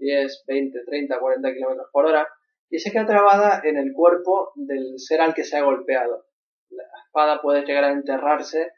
10, 0.00 0.44
20, 0.46 0.82
30, 0.86 1.18
40 1.18 1.52
kilómetros 1.52 1.88
por 1.92 2.06
hora, 2.06 2.26
y 2.70 2.78
se 2.78 2.90
queda 2.90 3.04
trabada 3.04 3.60
en 3.62 3.76
el 3.76 3.92
cuerpo 3.92 4.52
del 4.54 4.98
ser 4.98 5.20
al 5.20 5.34
que 5.34 5.44
se 5.44 5.58
ha 5.58 5.62
golpeado. 5.62 6.24
La 6.70 6.84
espada 7.04 7.42
puede 7.42 7.66
llegar 7.66 7.84
a 7.84 7.92
enterrarse 7.92 8.72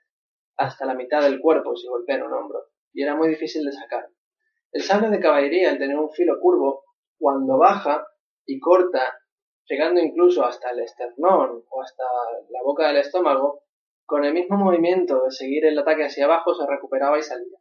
hasta 0.56 0.84
la 0.84 0.94
mitad 0.94 1.22
del 1.22 1.38
cuerpo 1.38 1.76
si 1.76 1.86
golpea 1.86 2.24
un 2.24 2.32
hombro, 2.32 2.64
y 2.92 3.04
era 3.04 3.14
muy 3.14 3.28
difícil 3.28 3.64
de 3.64 3.70
sacar. 3.70 4.08
El 4.72 4.82
sable 4.82 5.10
de 5.10 5.20
caballería, 5.20 5.70
al 5.70 5.78
tener 5.78 5.96
un 5.96 6.10
filo 6.10 6.40
curvo, 6.40 6.82
cuando 7.16 7.56
baja 7.56 8.04
y 8.46 8.60
corta, 8.60 9.18
llegando 9.66 10.00
incluso 10.00 10.44
hasta 10.44 10.70
el 10.70 10.80
esternón 10.80 11.64
o 11.68 11.82
hasta 11.82 12.04
la 12.50 12.62
boca 12.62 12.88
del 12.88 12.98
estómago, 12.98 13.62
con 14.06 14.24
el 14.24 14.34
mismo 14.34 14.56
movimiento 14.56 15.24
de 15.24 15.30
seguir 15.30 15.64
el 15.64 15.78
ataque 15.78 16.04
hacia 16.04 16.26
abajo 16.26 16.54
se 16.54 16.66
recuperaba 16.66 17.18
y 17.18 17.22
salía. 17.22 17.58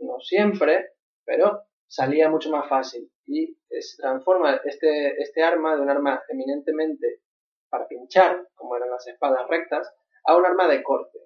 No 0.00 0.18
siempre, 0.20 0.94
pero 1.24 1.62
salía 1.86 2.28
mucho 2.28 2.50
más 2.50 2.68
fácil 2.68 3.10
y 3.26 3.56
se 3.68 4.02
transforma 4.02 4.60
este, 4.64 5.20
este 5.22 5.42
arma 5.42 5.76
de 5.76 5.82
un 5.82 5.90
arma 5.90 6.22
eminentemente 6.28 7.20
para 7.68 7.86
pinchar, 7.86 8.48
como 8.54 8.76
eran 8.76 8.90
las 8.90 9.06
espadas 9.06 9.46
rectas, 9.48 9.92
a 10.24 10.36
un 10.36 10.44
arma 10.44 10.66
de 10.66 10.82
corte, 10.82 11.18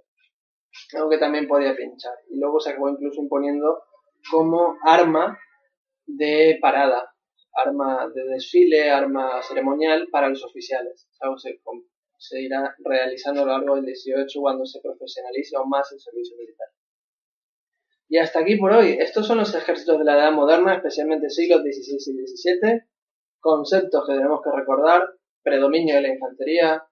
aunque 0.98 1.18
también 1.18 1.48
podía 1.48 1.74
pinchar. 1.74 2.14
Y 2.28 2.38
luego 2.38 2.60
se 2.60 2.70
acabó 2.70 2.90
incluso 2.90 3.22
imponiendo 3.22 3.82
como 4.30 4.76
arma 4.84 5.38
de 6.06 6.58
parada, 6.60 7.13
arma 7.54 8.10
de 8.14 8.24
desfile, 8.24 8.90
arma 8.90 9.42
ceremonial 9.42 10.08
para 10.10 10.28
los 10.28 10.44
oficiales. 10.44 11.08
Se, 11.36 11.60
se 12.18 12.40
irá 12.40 12.74
realizando 12.78 13.42
a 13.42 13.44
lo 13.44 13.52
largo 13.52 13.76
del 13.76 13.86
18 13.86 14.40
cuando 14.40 14.66
se 14.66 14.80
profesionalice 14.80 15.56
aún 15.56 15.68
más 15.68 15.90
el 15.92 16.00
servicio 16.00 16.36
militar. 16.36 16.68
Y 18.08 18.18
hasta 18.18 18.40
aquí 18.40 18.56
por 18.56 18.72
hoy. 18.72 18.96
Estos 19.00 19.26
son 19.26 19.38
los 19.38 19.54
ejércitos 19.54 19.98
de 19.98 20.04
la 20.04 20.14
Edad 20.14 20.32
Moderna, 20.32 20.74
especialmente 20.74 21.30
siglos 21.30 21.62
XVI 21.62 21.96
y 21.96 22.26
XVII. 22.26 22.82
Conceptos 23.40 24.06
que 24.06 24.14
tenemos 24.14 24.40
que 24.42 24.50
recordar. 24.54 25.08
Predominio 25.42 25.96
de 25.96 26.02
la 26.02 26.08
infantería. 26.08 26.84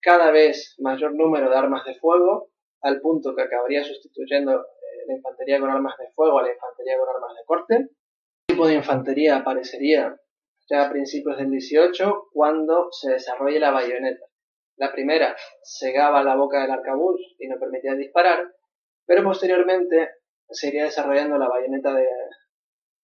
Cada 0.00 0.30
vez 0.30 0.74
mayor 0.78 1.14
número 1.14 1.50
de 1.50 1.56
armas 1.56 1.84
de 1.84 1.94
fuego, 1.94 2.50
al 2.82 3.00
punto 3.00 3.34
que 3.34 3.42
acabaría 3.42 3.82
sustituyendo 3.82 4.52
eh, 4.52 5.06
la 5.06 5.14
infantería 5.14 5.58
con 5.58 5.70
armas 5.70 5.96
de 5.98 6.10
fuego 6.12 6.38
a 6.38 6.42
la 6.42 6.52
infantería 6.52 6.98
con 6.98 7.08
armas 7.08 7.34
de 7.34 7.44
corte 7.46 7.88
tipo 8.54 8.68
de 8.68 8.74
infantería 8.74 9.38
aparecería 9.38 10.16
ya 10.70 10.86
a 10.86 10.88
principios 10.88 11.36
del 11.38 11.50
18 11.50 12.28
cuando 12.32 12.86
se 12.92 13.10
desarrolle 13.10 13.58
la 13.58 13.72
bayoneta. 13.72 14.26
La 14.76 14.92
primera 14.92 15.34
cegaba 15.64 16.22
la 16.22 16.36
boca 16.36 16.62
del 16.62 16.70
arcabuz 16.70 17.20
y 17.40 17.48
no 17.48 17.58
permitía 17.58 17.96
disparar, 17.96 18.46
pero 19.04 19.24
posteriormente 19.24 20.10
se 20.48 20.68
iría 20.68 20.84
desarrollando 20.84 21.36
la 21.36 21.48
bayoneta 21.48 21.94
de, 21.94 22.06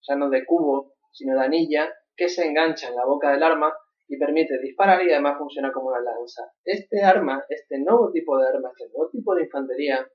ya 0.06 0.14
no 0.14 0.30
de 0.30 0.44
cubo, 0.46 0.94
sino 1.10 1.36
de 1.36 1.44
anilla, 1.44 1.92
que 2.14 2.28
se 2.28 2.46
engancha 2.46 2.88
en 2.88 2.94
la 2.94 3.04
boca 3.04 3.32
del 3.32 3.42
arma 3.42 3.72
y 4.06 4.18
permite 4.18 4.56
disparar 4.60 5.02
y 5.02 5.10
además 5.10 5.36
funciona 5.36 5.72
como 5.72 5.88
una 5.88 6.00
lanza. 6.00 6.44
Este 6.64 7.02
arma, 7.02 7.44
este 7.48 7.80
nuevo 7.80 8.12
tipo 8.12 8.38
de 8.38 8.46
arma, 8.46 8.70
este 8.70 8.88
nuevo 8.92 9.10
tipo 9.10 9.34
de 9.34 9.42
infantería, 9.42 10.08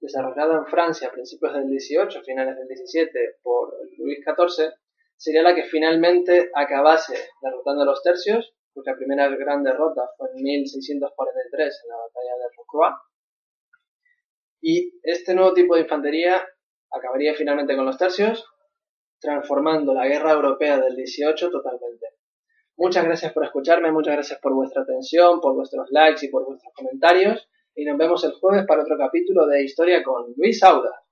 desarrollado 0.00 0.58
en 0.58 0.66
Francia 0.66 1.08
a 1.08 1.12
principios 1.12 1.54
del 1.54 1.68
18, 1.68 2.22
finales 2.22 2.56
del 2.56 2.68
17 2.68 3.36
por 3.42 3.74
Luis 3.98 4.18
XIV, 4.24 4.72
sería 5.16 5.42
la 5.42 5.54
que 5.54 5.64
finalmente 5.64 6.50
acabase 6.54 7.16
derrotando 7.40 7.82
a 7.82 7.86
los 7.86 8.02
tercios, 8.02 8.54
cuya 8.74 8.94
primera 8.94 9.28
gran 9.28 9.62
derrota 9.62 10.10
fue 10.18 10.28
en 10.30 10.42
1643 10.42 11.80
en 11.84 11.88
la 11.88 11.96
batalla 11.96 12.36
de 12.36 12.56
Rocroi. 12.56 12.92
Y 14.60 15.00
este 15.02 15.34
nuevo 15.34 15.54
tipo 15.54 15.74
de 15.74 15.82
infantería 15.82 16.46
acabaría 16.90 17.34
finalmente 17.34 17.74
con 17.74 17.86
los 17.86 17.96
tercios, 17.96 18.44
transformando 19.18 19.94
la 19.94 20.06
guerra 20.06 20.32
europea 20.32 20.78
del 20.78 20.94
18 20.94 21.50
totalmente. 21.50 22.06
Muchas 22.76 23.04
gracias 23.04 23.32
por 23.32 23.44
escucharme, 23.44 23.90
muchas 23.90 24.14
gracias 24.14 24.38
por 24.40 24.52
vuestra 24.52 24.82
atención, 24.82 25.40
por 25.40 25.54
vuestros 25.54 25.90
likes 25.90 26.26
y 26.26 26.28
por 26.28 26.44
vuestros 26.44 26.74
comentarios 26.74 27.48
y 27.76 27.84
nos 27.84 27.98
vemos 27.98 28.24
el 28.24 28.32
jueves 28.32 28.64
para 28.66 28.82
otro 28.82 28.96
capítulo 28.98 29.46
de 29.46 29.62
Historia 29.62 30.02
con 30.02 30.32
Luis 30.36 30.62
Auda. 30.62 31.02